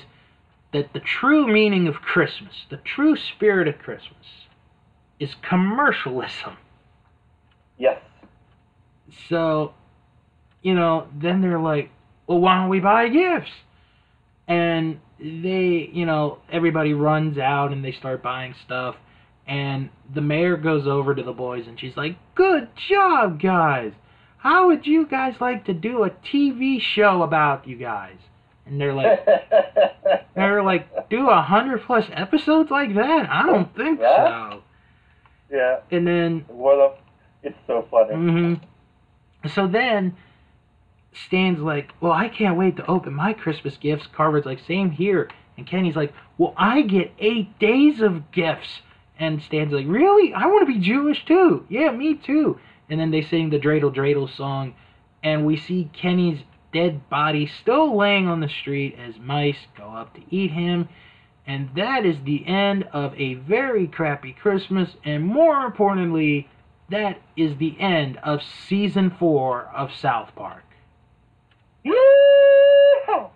[0.72, 4.26] that the true meaning of Christmas, the true spirit of Christmas,
[5.18, 6.56] is commercialism.
[7.76, 8.00] Yes.
[9.28, 9.74] So,
[10.62, 11.90] you know, then they're like,
[12.26, 13.50] well, why don't we buy gifts?
[14.46, 18.96] And they, you know, everybody runs out and they start buying stuff.
[19.46, 23.92] And the mayor goes over to the boys and she's like, good job, guys.
[24.38, 28.16] How would you guys like to do a TV show about you guys?
[28.70, 29.26] And they're like,
[30.34, 33.28] they're like, do a hundred plus episodes like that?
[33.28, 34.50] I don't think Yeah.
[34.52, 34.62] so.
[35.50, 35.80] yeah.
[35.90, 36.94] And then what uh,
[37.42, 38.14] it's so funny.
[38.14, 39.48] Mm-hmm.
[39.48, 40.16] So then
[41.26, 44.06] Stan's like, Well, I can't wait to open my Christmas gifts.
[44.14, 45.28] Carver's like, Same here.
[45.56, 48.68] And Kenny's like, Well, I get eight days of gifts.
[49.18, 50.32] And Stan's like, Really?
[50.32, 51.66] I want to be Jewish too.
[51.68, 52.58] Yeah, me too.
[52.88, 54.74] And then they sing the Dreidel Dreidel song.
[55.22, 56.40] And we see Kenny's
[56.72, 60.88] dead body still laying on the street as mice go up to eat him.
[61.46, 64.90] And that is the end of a very crappy Christmas.
[65.04, 66.48] And more importantly,
[66.90, 70.64] that is the end of season four of South Park.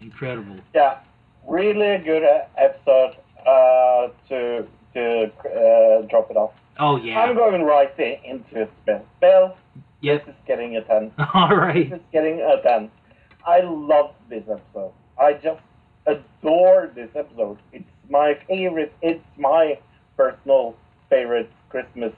[0.00, 0.58] Incredible.
[0.74, 0.98] yeah,
[1.46, 2.22] really good
[2.56, 6.52] episode uh, to to uh, drop it off.
[6.78, 7.20] Oh yeah.
[7.20, 9.02] I'm going right in, into it, Bill.
[9.20, 9.56] Bill,
[10.02, 10.26] Yep.
[10.26, 11.12] this is getting a 10.
[11.34, 11.88] All right.
[11.90, 12.90] This is getting a 10.
[13.46, 14.92] I love this episode.
[15.18, 15.60] I just
[16.06, 17.58] adore this episode.
[17.72, 18.92] It's my favorite.
[19.02, 19.78] It's my
[20.16, 20.74] personal
[21.08, 22.12] favorite Christmas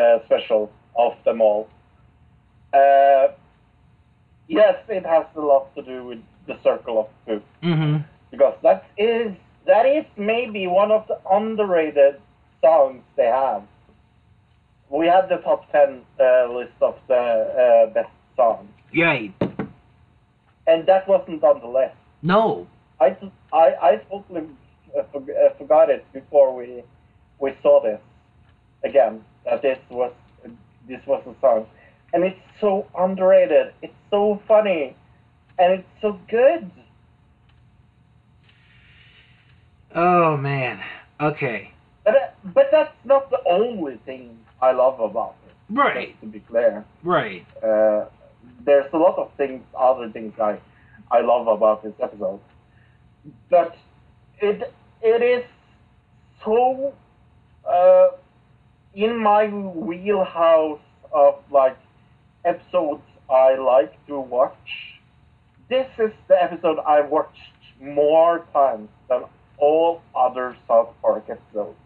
[0.00, 1.68] uh, special of them all.
[2.72, 3.28] Uh,
[4.48, 8.04] yes, it has a lot to do with the Circle of Poop Mhm.
[8.30, 9.32] because that is
[9.66, 12.20] that is maybe one of the underrated
[12.60, 13.62] songs they have.
[14.90, 19.32] We had the top ten uh, list of the uh, best songs, Yay.
[20.66, 21.94] and that wasn't on the list.
[22.22, 22.66] No.
[23.00, 23.16] I,
[24.10, 24.48] totally
[24.96, 26.82] uh, uh, forgot it before we
[27.38, 28.00] we saw this
[28.82, 30.12] again that this was
[30.88, 31.66] this was a song,
[32.12, 33.72] and it's so underrated.
[33.82, 34.96] It's so funny,
[35.58, 36.70] and it's so good.
[39.94, 40.80] Oh man.
[41.20, 41.72] Okay.
[42.08, 45.54] But uh, but that's not the only thing I love about it.
[45.78, 46.18] Right.
[46.20, 47.44] To be clear, Right.
[47.62, 48.06] uh,
[48.64, 50.58] there's a lot of things, other things I
[51.10, 52.40] I love about this episode.
[53.50, 53.76] But
[54.40, 55.44] it it is
[56.44, 56.94] so
[57.68, 58.08] uh,
[58.94, 60.80] in my wheelhouse
[61.12, 61.76] of like
[62.44, 64.70] episodes I like to watch.
[65.68, 69.24] This is the episode I watched more times than
[69.58, 71.76] all other South Park episodes.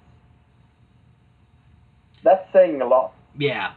[2.25, 3.13] That's saying a lot.
[3.37, 3.73] Yeah.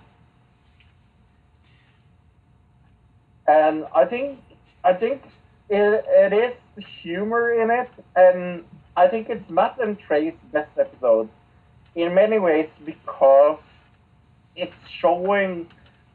[3.47, 4.39] and I think
[4.83, 5.21] I think
[5.69, 8.63] it, it is humor in it, and
[8.95, 11.29] I think it's Matt and Trey's best episode
[11.95, 13.59] in many ways because
[14.55, 15.67] it's showing.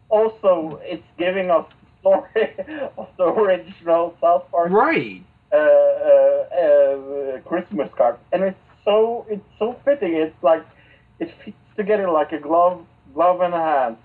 [0.09, 1.67] Also, it's giving us
[2.01, 2.29] story
[2.97, 5.23] of the original South Park Right.
[5.53, 10.15] uh, uh, uh, Christmas card, and it's so it's so fitting.
[10.15, 10.65] It's like
[11.21, 12.79] it fits together like a glove,
[13.15, 13.97] glove in a hand,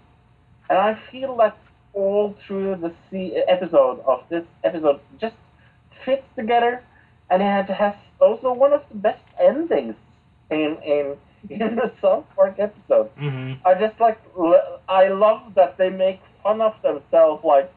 [0.70, 1.56] and I feel that
[1.94, 2.70] all through
[3.12, 5.36] the episode of this episode just
[6.06, 6.74] fits together,
[7.30, 9.96] and it has also one of the best endings
[10.50, 11.06] in in
[11.50, 13.08] in the South Park episode.
[13.18, 13.60] Mhm.
[13.66, 14.20] I just like
[15.02, 17.44] I love that they make fun of themselves.
[17.44, 17.70] Like,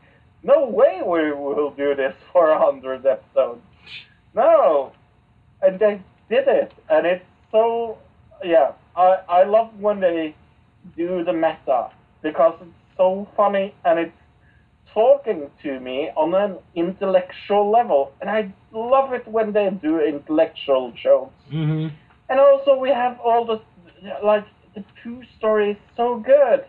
[0.42, 3.62] no way we will do this for a hundred episodes.
[4.34, 4.92] No,
[5.62, 5.94] and they
[6.30, 7.98] did it, and it's so
[8.44, 8.72] yeah.
[8.98, 10.34] I I love when they
[10.96, 11.90] do the meta
[12.22, 14.20] because it's so funny and it's
[14.94, 20.92] talking to me on an intellectual level, and I love it when they do intellectual
[20.96, 21.30] shows.
[21.50, 21.90] Mhm.
[22.28, 23.58] And also we have all the
[24.22, 26.64] like the two stories so good.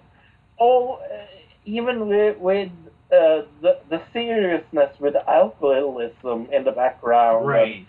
[0.57, 1.25] All uh,
[1.65, 2.71] even with with
[3.11, 7.45] uh, the the seriousness with alcoholism in the background.
[7.45, 7.85] and,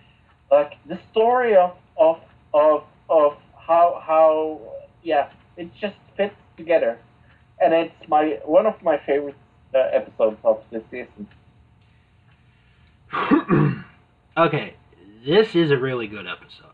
[0.50, 2.16] like the story of of
[2.54, 3.32] of of
[3.70, 4.60] how how
[5.04, 6.98] yeah it just fits together,
[7.60, 9.36] and it's my one of my favorite
[9.74, 11.28] uh, episodes of this season.
[14.36, 14.74] okay,
[15.24, 16.66] this is a really good episode.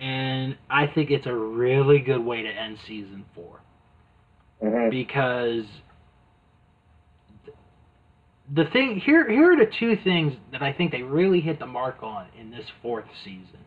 [0.00, 3.60] And I think it's a really good way to end season 4
[4.62, 4.90] Mm-hmm.
[4.90, 5.64] because
[8.52, 11.66] the thing here here are the two things that I think they really hit the
[11.66, 13.64] mark on in this fourth season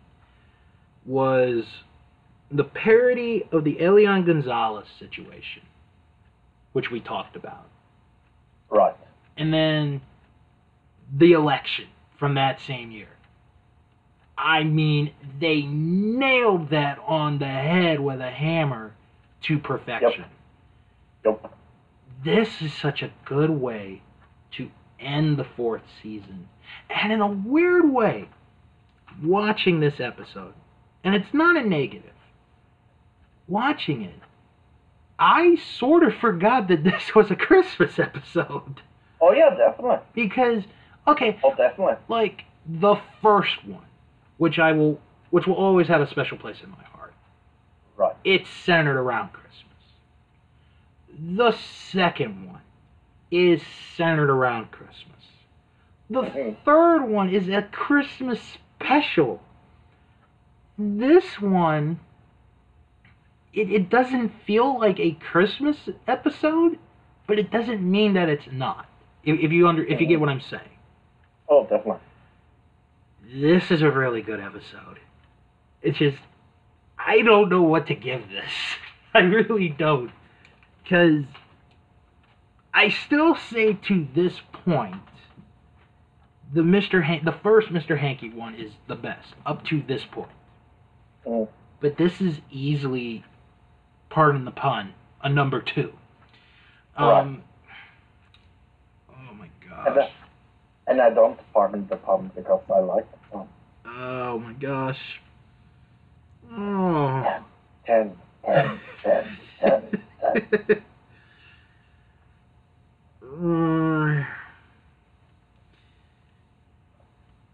[1.06, 1.66] was
[2.52, 5.64] the parody of the Elian Gonzalez situation
[6.74, 7.66] which we talked about.
[8.70, 8.96] Right.
[9.38, 10.02] And then
[11.16, 11.86] the election
[12.20, 13.08] from that same year.
[14.38, 18.94] I mean, they nailed that on the head with a hammer
[19.44, 20.26] to perfection.
[21.24, 21.54] Yep.
[22.26, 24.02] This is such a good way
[24.58, 26.50] to end the fourth season.
[26.90, 28.28] And in a weird way,
[29.24, 30.54] watching this episode,
[31.04, 32.12] and it's not a negative,
[33.48, 34.20] watching it,
[35.20, 38.82] I sort of forgot that this was a Christmas episode.
[39.22, 39.98] Oh yeah, definitely.
[40.14, 40.64] Because,
[41.08, 41.96] okay, Oh, definitely.
[42.08, 43.86] like the first one,
[44.38, 45.00] which I will,
[45.30, 47.14] which will always have a special place in my heart.
[47.96, 48.16] Right.
[48.24, 49.52] It's centered around Christmas.
[51.36, 52.62] The second one
[53.32, 53.62] is
[53.96, 55.00] centered around Christmas.
[56.10, 56.56] The Mhm.
[56.66, 59.42] third one is a Christmas special.
[60.78, 62.00] This one,
[63.54, 66.80] it, it doesn't feel like a Christmas episode,
[67.28, 68.88] but it doesn't mean that it's not.
[69.24, 70.62] If, if you under, if you get what I'm saying
[71.48, 72.02] Oh, definitely.
[73.34, 75.00] this is a really good episode.
[75.82, 76.18] It's just,
[76.98, 78.52] I don't know what to give this.
[79.14, 80.12] I really don't.
[80.84, 81.24] Because
[82.74, 84.34] I still say to this
[84.66, 84.96] point,
[86.54, 87.04] the Mr.
[87.04, 87.98] Han- the first Mr.
[87.98, 90.30] Hankey one is the best up to this point.
[91.26, 91.48] Mm.
[91.80, 93.24] But this is easily,
[94.10, 95.94] pardon the pun, a number two.
[96.96, 97.44] Um,
[99.10, 99.50] oh my
[99.86, 100.12] And, gosh.
[100.88, 103.48] And I don't pardon the pun because I like the pun.
[103.86, 105.00] Oh my gosh.
[106.52, 107.44] Oh.
[107.86, 108.16] Ten,
[108.46, 110.84] ten, ten, ten, ten.
[113.24, 114.24] Uh,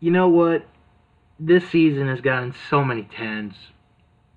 [0.02, 0.66] you know what?
[1.40, 3.56] This season has gotten so many tens.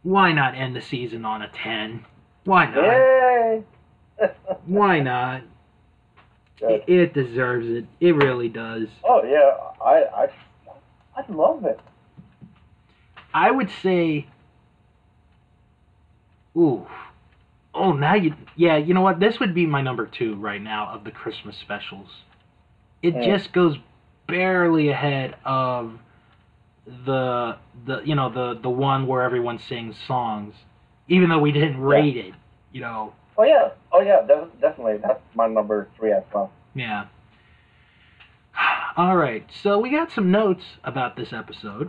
[0.02, 2.04] Why not end the season on a 10?
[2.44, 4.34] Why not?
[4.66, 5.42] Why not?
[6.60, 7.86] It, it deserves it.
[8.00, 8.86] It really does.
[9.02, 10.28] Oh yeah, I I
[11.16, 11.80] I love it.
[13.34, 14.26] I would say.
[16.56, 16.86] Ooh.
[17.74, 18.34] Oh, now you.
[18.54, 19.18] Yeah, you know what?
[19.18, 22.08] This would be my number two right now of the Christmas specials.
[23.02, 23.24] It Mm.
[23.24, 23.76] just goes
[24.28, 25.98] barely ahead of
[26.86, 27.56] the
[27.86, 30.54] the you know the the one where everyone sings songs,
[31.08, 32.34] even though we didn't rate it.
[32.72, 33.12] You know.
[33.38, 34.20] Oh yeah, oh yeah,
[34.60, 34.98] definitely.
[34.98, 36.50] That's my number three as well.
[36.74, 37.06] Yeah.
[38.96, 41.88] All right, so we got some notes about this episode.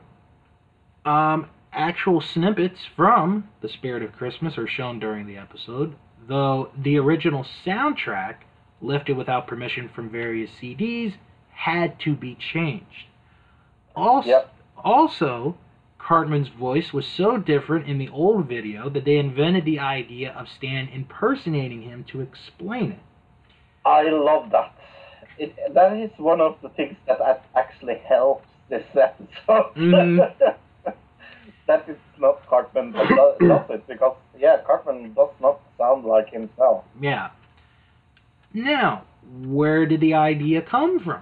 [1.03, 5.95] Um, actual snippets from The Spirit of Christmas are shown during the episode,
[6.29, 8.35] though the original soundtrack,
[8.81, 11.15] lifted without permission from various CDs,
[11.51, 13.07] had to be changed.
[13.97, 14.53] Also, Yep.
[14.83, 15.57] Also,
[15.97, 20.47] Cartman's voice was so different in the old video that they invented the idea of
[20.49, 22.99] Stan impersonating him to explain it.
[23.85, 24.73] I love that.
[25.37, 27.19] It, that is one of the things that
[27.55, 29.75] actually helps this episode.
[29.75, 30.33] Mhm.
[31.67, 36.29] that it's not Cartman that does, does it because yeah, Cartman does not sound like
[36.29, 36.83] himself.
[36.99, 37.29] Yeah.
[38.53, 39.03] Now,
[39.45, 41.21] where did the idea come from?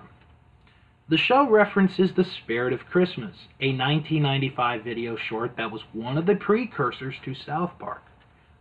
[1.11, 6.25] The show references The Spirit of Christmas, a 1995 video short that was one of
[6.25, 8.01] the precursors to South Park.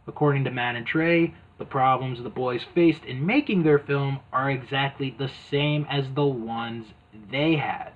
[0.09, 4.51] According to Matt and Trey, the problems the boys faced in making their film are
[4.51, 6.87] exactly the same as the ones
[7.31, 7.93] they had.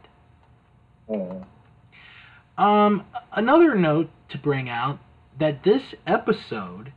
[2.57, 5.01] Um, another note to bring out
[5.37, 6.93] that this episode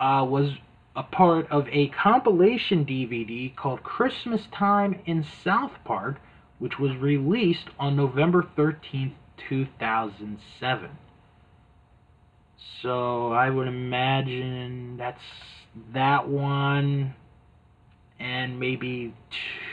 [0.00, 0.54] uh, was
[0.96, 6.18] a part of a compilation DVD called Christmas Time in South Park,
[6.60, 9.14] which was released on November 13th,
[9.48, 10.90] 2007.
[12.82, 15.20] So I would imagine that's
[15.92, 17.14] that one
[18.20, 19.14] and maybe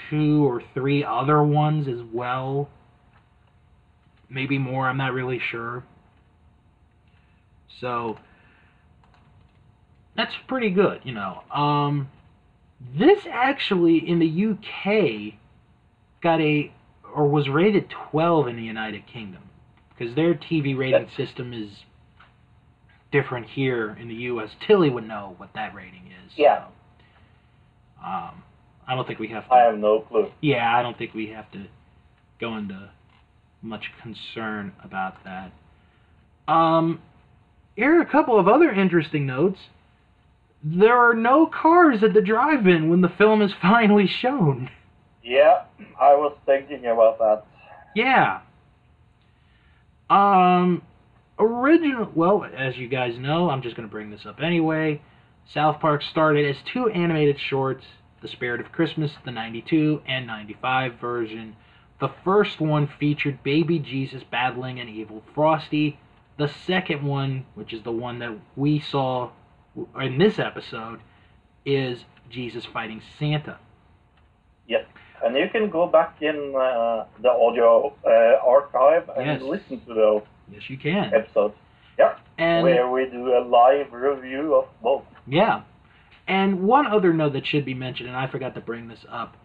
[0.10, 2.70] two or three other ones as well
[4.30, 4.88] maybe more.
[4.88, 5.84] I'm not really sure.
[7.80, 8.18] So
[10.16, 11.44] that's pretty good, you know.
[11.52, 12.10] Um,
[12.96, 15.36] this actually in the UK
[16.22, 16.72] got a
[17.14, 19.44] or was rated 12 in the United Kingdom
[19.98, 21.70] because their TV rating system is
[23.12, 24.50] different here in the US.
[24.66, 26.34] Tilly would know what that rating is.
[26.36, 26.66] Yeah.
[26.66, 28.44] so, um,
[28.88, 29.54] I don't think we have to.
[29.54, 30.32] I have no clue.
[30.42, 31.66] Yeah, I don't think we have to
[32.40, 32.90] go into
[33.62, 35.52] much concern about that.
[36.48, 37.02] Um,
[37.76, 39.60] here are a couple of other interesting notes.
[40.64, 44.70] There are no cars at the drive-in when the film is finally shown.
[45.28, 45.64] Yeah,
[46.00, 47.44] I was thinking about that.
[47.94, 48.40] Yeah.
[50.10, 50.82] Um,
[51.38, 52.10] original.
[52.16, 55.02] Well, as you guys know, I'm just going to bring this up anyway.
[55.54, 57.84] South Park started as two animated shorts
[58.22, 61.58] The Spirit of Christmas, the 92 and 95 version.
[62.00, 66.00] The first one featured baby Jesus battling an evil Frosty.
[66.38, 69.32] The second one, which is the one that we saw
[70.00, 71.02] in this episode,
[71.66, 73.58] is Jesus fighting Santa.
[74.68, 74.86] Yes,
[75.24, 79.42] and you can go back in uh, the audio uh, archive and Yes.
[79.42, 80.26] listen to those episodes.
[80.52, 81.14] Yes, you can.
[81.14, 81.56] episodes
[82.38, 85.04] And where we do a live review of both.
[85.26, 85.64] Yeah.
[86.28, 89.36] And one other note that should be mentioned, and I forgot to bring this up.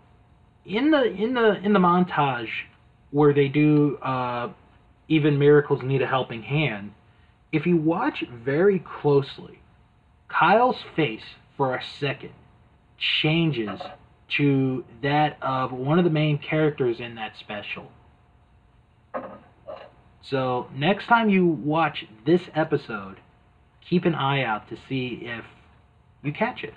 [0.66, 2.50] In the in the in the montage
[3.10, 4.50] where they do uh,
[5.08, 6.92] even miracles need a helping hand,
[7.50, 9.60] if you watch very closely,
[10.28, 11.22] Kyle's face
[11.56, 12.32] for a second
[13.20, 13.80] changes
[14.36, 17.90] to that of one of the main characters in that special.
[20.22, 23.16] So next time you watch this episode,
[23.88, 25.44] keep an eye out to see if
[26.22, 26.74] you catch it.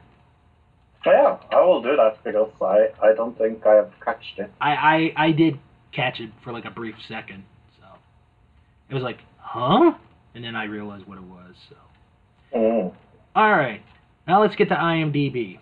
[1.06, 4.52] Yeah, I will do that because I, I don't think I have catched it.
[4.60, 5.60] I, I I did
[5.92, 7.44] catch it for like a brief second,
[7.80, 7.86] so
[8.90, 9.94] it was like, huh?
[10.34, 11.56] And then I realized what it was.
[11.70, 11.76] So
[12.56, 12.94] Mm.
[13.36, 13.82] all right,
[14.28, 15.60] now let's get to IMDb.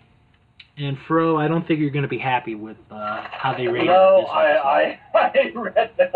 [0.76, 3.86] And Fro, I don't think you're going to be happy with uh, how they rated
[3.86, 6.10] No, this I, I, I read the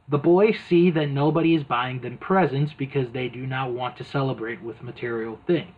[0.09, 4.05] The boys see that nobody is buying them presents because they do not want to
[4.05, 5.75] celebrate with material things.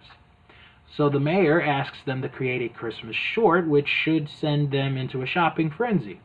[0.96, 5.22] So the mayor asks them to create a Christmas short, which should send them into
[5.22, 6.20] a shopping frenzy.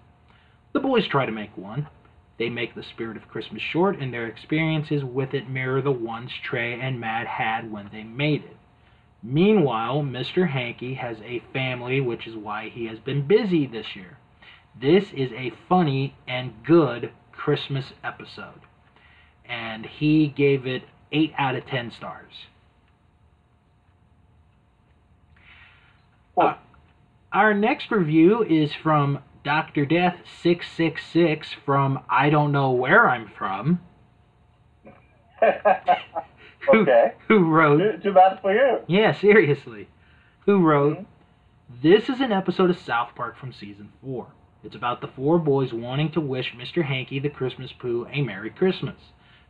[0.74, 1.88] The boys try to make one.
[2.38, 6.32] They make the spirit of Christmas short, and their experiences with it mirror the ones
[6.44, 8.58] Trey and Matt had when they made it.
[9.24, 10.50] Meanwhile, Mr.
[10.50, 14.18] Hankey has a family, which is why he has been busy this year.
[14.80, 18.62] This is a funny and good Christmas episode.
[19.46, 22.34] And he gave it 8 out of 10 stars.
[26.38, 26.54] Uh,
[27.34, 29.86] our next review is from Dr.
[29.86, 33.80] Death 666 from I Don't Know Where I'm From,
[36.74, 37.14] okay.
[37.28, 38.80] who wrote Too, too bad for you.
[38.88, 39.88] Yeah, seriously.
[40.46, 41.06] Who wrote, Mhm.
[41.82, 44.28] This is an episode of South Park from season 4.
[44.64, 46.84] It's about the four boys wanting to wish Mr.
[46.84, 48.96] Hankey the Christmas Poo a Merry Christmas.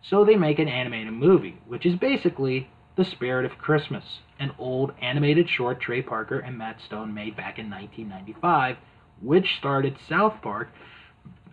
[0.01, 4.91] So they make an animated movie, which is basically The Spirit of Christmas, an old
[4.99, 8.77] animated short Trey Parker and Matt Stone made back in 1995,
[9.21, 10.69] which started South Park,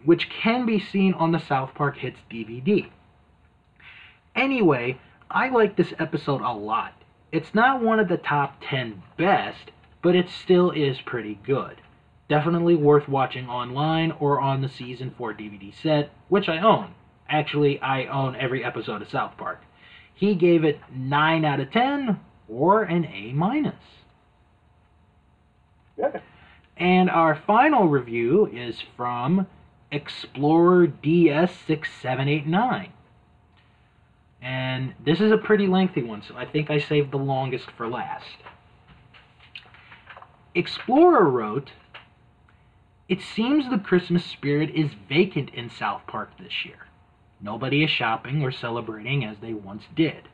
[0.07, 2.89] which can be seen on the South Park Hits DVD.
[4.35, 4.99] Anyway,
[5.31, 6.95] I like this episode a lot.
[7.31, 9.71] It's not one of the top 10 best,
[10.01, 11.77] but it still is pretty good.
[12.27, 16.95] Definitely worth watching online or on the season 4 DVD set, which I own.
[17.29, 19.61] Actually, I own every episode of South Park.
[20.15, 23.75] He gave it 9 out of 10 or an A minus.
[25.97, 26.21] Good.
[26.77, 29.47] And our final review is from
[29.91, 32.89] Explorer DS6789.
[34.43, 37.89] And this is a pretty lengthy one, so I think I saved the longest for
[37.89, 38.37] last.
[40.55, 41.71] Explorer wrote,
[43.09, 46.87] It seems the Christmas spirit is vacant in South Park this year.
[47.45, 50.31] Nobody is shopping or celebrating as they once did.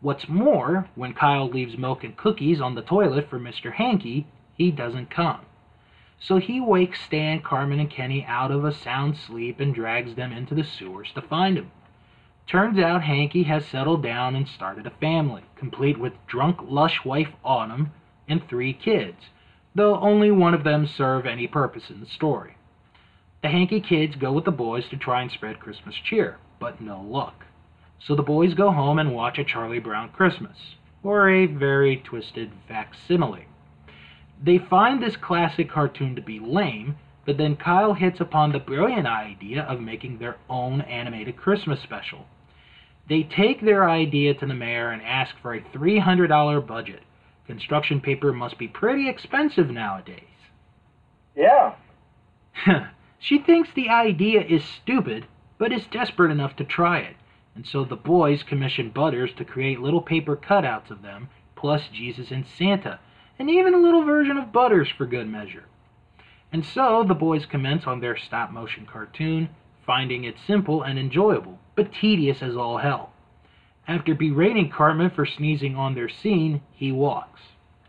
[0.00, 3.72] What's more, when Kyle leaves milk and cookies on the toilet for Mr.
[3.72, 5.40] Hankey, he doesn't come.
[6.20, 10.30] So he wakes Stan, Cartman, and Kenny out of a sound sleep and drags them
[10.30, 11.72] into the sewers to find him.
[12.46, 17.32] Turns out Hankey has settled down and started a family, complete with drunk lush wife
[17.44, 17.90] Autumn
[18.28, 19.30] and three kids,
[19.74, 22.55] though only one of them serve any purpose in the story.
[23.46, 27.00] The Hankey kids go with the boys to try and spread Christmas cheer, but no
[27.00, 27.44] luck.
[28.04, 30.56] So the boys go home and watch a Charlie Brown Christmas,
[31.04, 33.46] or a very twisted facsimile.
[34.44, 39.06] They find this classic cartoon to be lame, but then Kyle hits upon the brilliant
[39.06, 42.26] idea of making their own animated Christmas special.
[43.08, 47.04] They take their idea to the mayor and ask for a $300 budget.
[47.46, 50.24] Construction paper must be pretty expensive nowadays.
[51.36, 51.76] Yeah.
[53.26, 55.26] she thinks the idea is stupid,
[55.58, 57.16] but is desperate enough to try it.
[57.56, 62.30] And so the boys commission Butters to create little paper cutouts of them, plus Jesus
[62.30, 63.00] and Santa,
[63.36, 65.64] and even a little version of Butters for good measure.
[66.52, 69.48] And so the boys commence on their stop motion cartoon,
[69.84, 73.10] finding it simple and enjoyable, but tedious as all hell.
[73.88, 77.40] After berating Cartman for sneezing on their scene, he walks.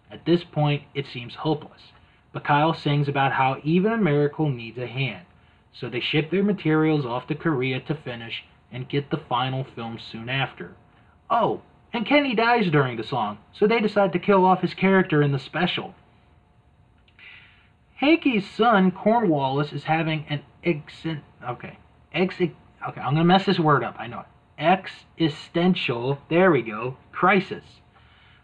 [0.09, 1.91] At this point, it seems hopeless,
[2.33, 5.26] but Kyle sings about how even a miracle needs a hand,
[5.80, 9.99] so they ship their materials off to Korea to finish and get the final film
[9.99, 10.71] soon after.
[11.30, 11.61] Oh,
[11.93, 15.32] and Kenny dies during the song, so they decide to kill off his character in
[15.32, 15.93] the special.
[17.95, 21.05] Hankey's son, Cornwallis, is having an ex
[21.47, 21.78] okay,
[22.13, 22.51] ex okay,
[23.01, 23.95] I'm gonna mess this word up.
[23.97, 24.25] I know it.
[24.59, 27.63] Existential, there we go, crisis.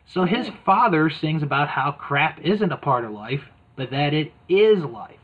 [0.05, 3.43] So his father sings about how crap isn't a part of life,
[3.75, 5.19] but that it is life.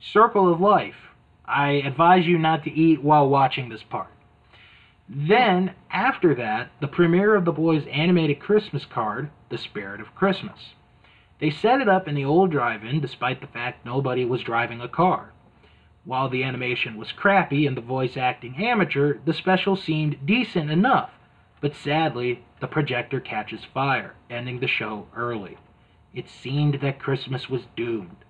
[0.00, 1.07] Circle of life.
[1.48, 4.12] I advise you not to eat while watching this part.
[5.08, 10.74] Then, after that, the premiere of the boys' animated Christmas card, The Spirit of Christmas.
[11.40, 14.82] They set it up in the old drive in despite the fact nobody was driving
[14.82, 15.32] a car.
[16.04, 21.10] While the animation was crappy and the voice acting amateur, the special seemed decent enough,
[21.60, 25.56] but sadly, the projector catches fire, ending the show early.
[26.12, 28.24] It seemed that Christmas was doomed.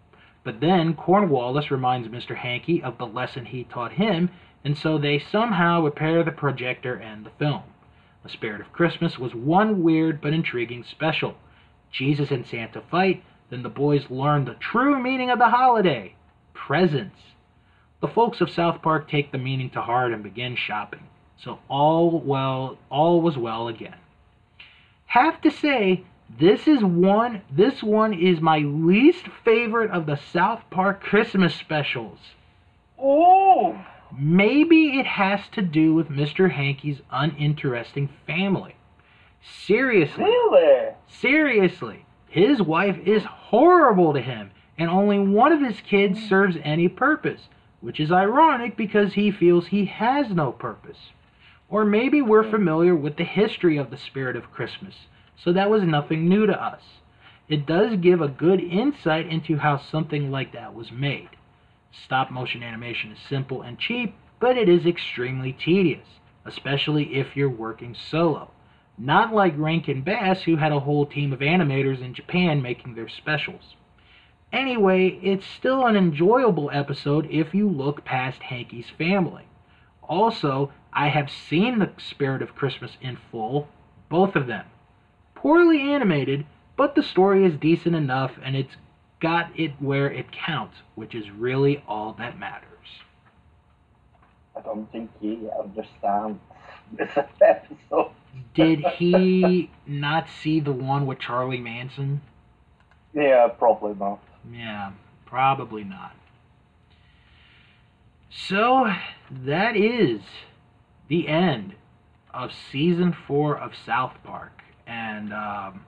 [0.48, 2.34] But then Cornwallis reminds Mr.
[2.34, 4.30] Hankey of the lesson he taught him,
[4.64, 7.64] and so they somehow repair the projector and the film.
[8.22, 11.34] The Spirit of Christmas was one weird but intriguing special.
[11.92, 16.14] Jesus and Santa fight, then the boys learn the true meaning of the holiday
[16.54, 17.20] presents.
[18.00, 21.08] The folks of South Park take the meaning to heart and begin shopping.
[21.36, 23.96] So all well all was well again.
[25.04, 30.62] Have to say, this is one this one is my least favorite of the South
[30.70, 32.18] Park Christmas specials.
[32.98, 33.84] Oh.
[34.16, 36.50] Maybe it has to do with Mr.
[36.50, 38.74] Hankey's uninteresting family.
[39.42, 40.24] Seriously.
[40.24, 40.94] Really?
[41.06, 42.04] Seriously.
[42.28, 47.48] His wife is horrible to him, and only one of his kids serves any purpose,
[47.80, 50.98] which is ironic because he feels he has no purpose.
[51.68, 52.50] Or maybe we're hmm.
[52.50, 55.06] familiar with the history of the spirit of Christmas,
[55.42, 56.82] so that was nothing new to us.
[57.48, 61.30] It does give a good insight into how something like that was made.
[61.90, 66.06] Stop motion animation is simple and cheap, but it is extremely tedious,
[66.44, 68.50] especially if you're working solo.
[68.98, 73.08] Not like Rankin Bass, who had a whole team of animators in Japan making their
[73.08, 73.76] specials.
[74.52, 79.46] Anyway, it's still an enjoyable episode if you look past Hankey's family.
[80.02, 83.68] Also, I have seen The Spirit of Christmas in full,
[84.08, 84.64] both of them.
[85.40, 88.74] Poorly animated, but the story is decent enough and it's
[89.20, 92.66] got it where it counts, which is really all that matters.
[94.56, 96.40] I don't think he understands
[96.92, 97.10] this
[97.40, 98.10] episode.
[98.54, 102.20] Did he not see the one with Charlie Manson?
[103.14, 104.20] Yeah, probably not.
[104.52, 104.90] Yeah,
[105.24, 106.16] probably not.
[108.28, 108.92] So,
[109.30, 110.20] that is
[111.08, 111.76] the end
[112.34, 114.57] of season four of South Park.
[114.88, 115.84] And, um,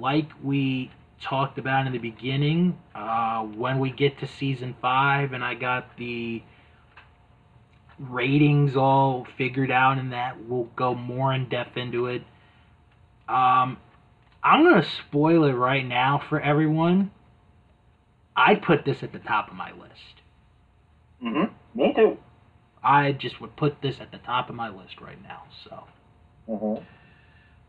[0.00, 0.90] like we
[1.20, 5.96] talked about in the beginning, uh, when we get to season five and I got
[5.96, 6.42] the
[7.98, 12.22] ratings all figured out and that, we'll go more in depth into it.
[13.28, 13.76] Um,
[14.42, 17.10] I'm going to spoil it right now for everyone.
[18.34, 20.22] I'd put this at the top of my list.
[21.22, 21.78] Mm-hmm.
[21.78, 22.18] Me too.
[22.82, 25.42] I just would put this at the top of my list right now.
[25.64, 25.84] So.
[26.48, 26.84] Mm-hmm.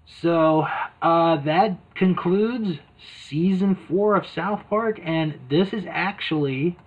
[0.05, 0.65] So
[1.01, 2.79] uh, that concludes
[3.27, 6.77] season four of South Park, and this is actually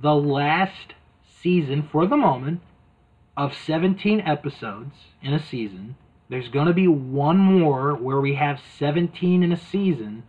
[0.00, 0.94] the last
[1.42, 2.60] season for the moment
[3.36, 5.96] of 17 episodes in a season.
[6.28, 10.24] There's going to be one more where we have 17 in a season,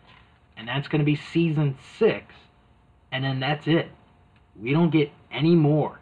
[0.55, 2.33] and that's going to be season six,
[3.11, 3.89] and then that's it.
[4.59, 5.99] We don't get any more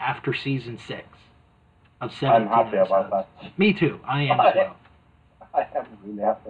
[0.00, 1.06] after season six
[2.00, 3.26] of 17 I'm happy about episodes.
[3.42, 3.58] that.
[3.58, 4.00] Me too.
[4.06, 4.76] I am as well.
[5.56, 5.66] I
[6.16, 6.40] that.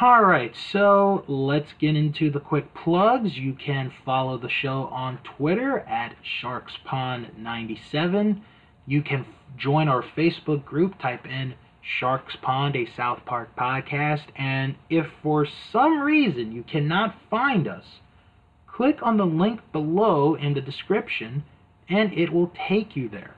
[0.00, 3.36] All right, so let's get into the quick plugs.
[3.36, 8.40] You can follow the show on Twitter at SharksPond97.
[8.86, 9.26] You can
[9.56, 14.26] join our Facebook group, type in Sharks Pond, a South Park podcast.
[14.36, 17.84] And if for some reason you cannot find us,
[18.66, 21.42] click on the link below in the description
[21.88, 23.34] and it will take you there.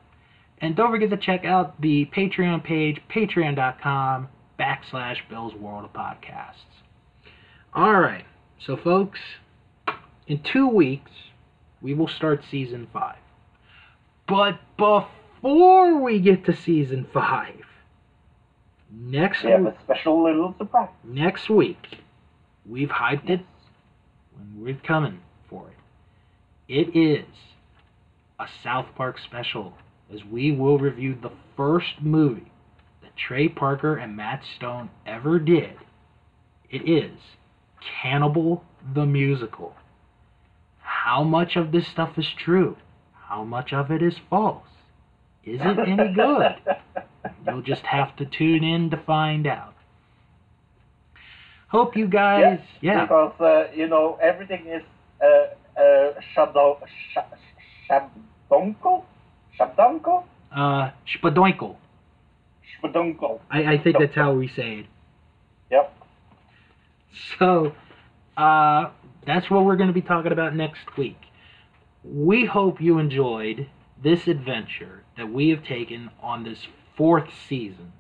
[0.61, 6.55] And don't forget to check out the Patreon page, patreon.com backslash Bill's World of Podcasts.
[7.73, 8.25] All right,
[8.59, 9.21] so folks,
[10.27, 11.11] in two weeks,
[11.81, 13.17] we will start season five.
[14.29, 17.65] But before we get to season five,
[18.93, 20.91] next We have week, a special little surprise.
[21.05, 21.99] next week,
[22.69, 23.41] we've hyped it
[24.35, 25.77] when we're coming for it.
[26.69, 27.27] It is
[28.39, 29.73] a South Park special
[30.13, 32.51] as we will review the first movie
[33.03, 35.77] that Trey Parker and Matt Stone ever did.
[36.71, 37.19] It is
[38.03, 39.75] Cannibal the Musical.
[40.81, 42.77] How much of this stuff is true?
[43.13, 44.67] How much of it is false?
[45.45, 46.57] Is it any good?
[47.47, 49.75] You'll just have to tune in to find out.
[51.69, 54.83] Hope you guys, yeah, Because, uh, you know, everything is
[55.23, 56.81] uh, uh, shadow,
[57.13, 59.05] sh- shabdonko?
[59.61, 60.25] Shabdonko?
[60.55, 60.91] uh.
[62.83, 63.41] Shabdonko.
[63.51, 64.87] I, I think that's how we say it.
[65.71, 65.97] Yep.
[67.39, 67.75] So,
[68.37, 68.91] uh,
[69.27, 71.19] that's what we're going to be talking about next week.
[72.03, 73.69] We hope you enjoyed
[74.03, 77.93] this adventure that we have taken on this fourth season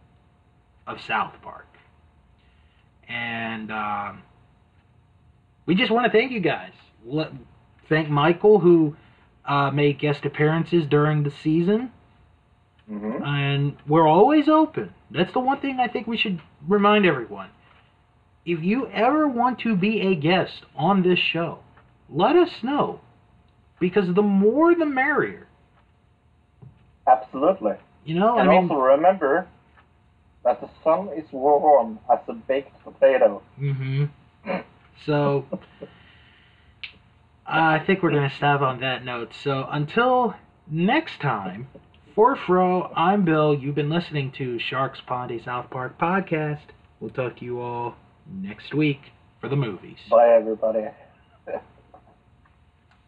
[0.86, 1.66] of South Park.
[3.08, 4.22] And um,
[5.66, 6.72] we just want to thank you guys.
[7.04, 7.32] Let,
[7.88, 8.96] thank Michael, who
[9.45, 11.93] uh, made guest appearances during the season.
[12.88, 14.93] hmm and we're always open.
[15.11, 17.51] That's the one thing I think we should remind everyone.
[18.45, 21.59] If you ever want to be a guest on this show,
[22.09, 23.01] let us know.
[23.78, 25.47] Because the more the merrier.
[27.07, 27.74] Absolutely.
[28.05, 29.47] You know, And I mean, also remember
[30.45, 33.43] that the sun is warm as a baked potato.
[33.57, 34.05] hmm
[35.07, 35.47] So,
[37.53, 39.32] I think we're going to stop on that note.
[39.42, 40.34] So, until
[40.70, 41.66] next time,
[42.14, 43.53] for Fro, I'm Bill.
[43.53, 46.61] You've been listening to Sharks Pond, South Park podcast.
[47.01, 47.96] We'll talk to you all
[48.30, 49.01] next week
[49.40, 49.98] for the movies.
[50.09, 50.86] Bye, everybody.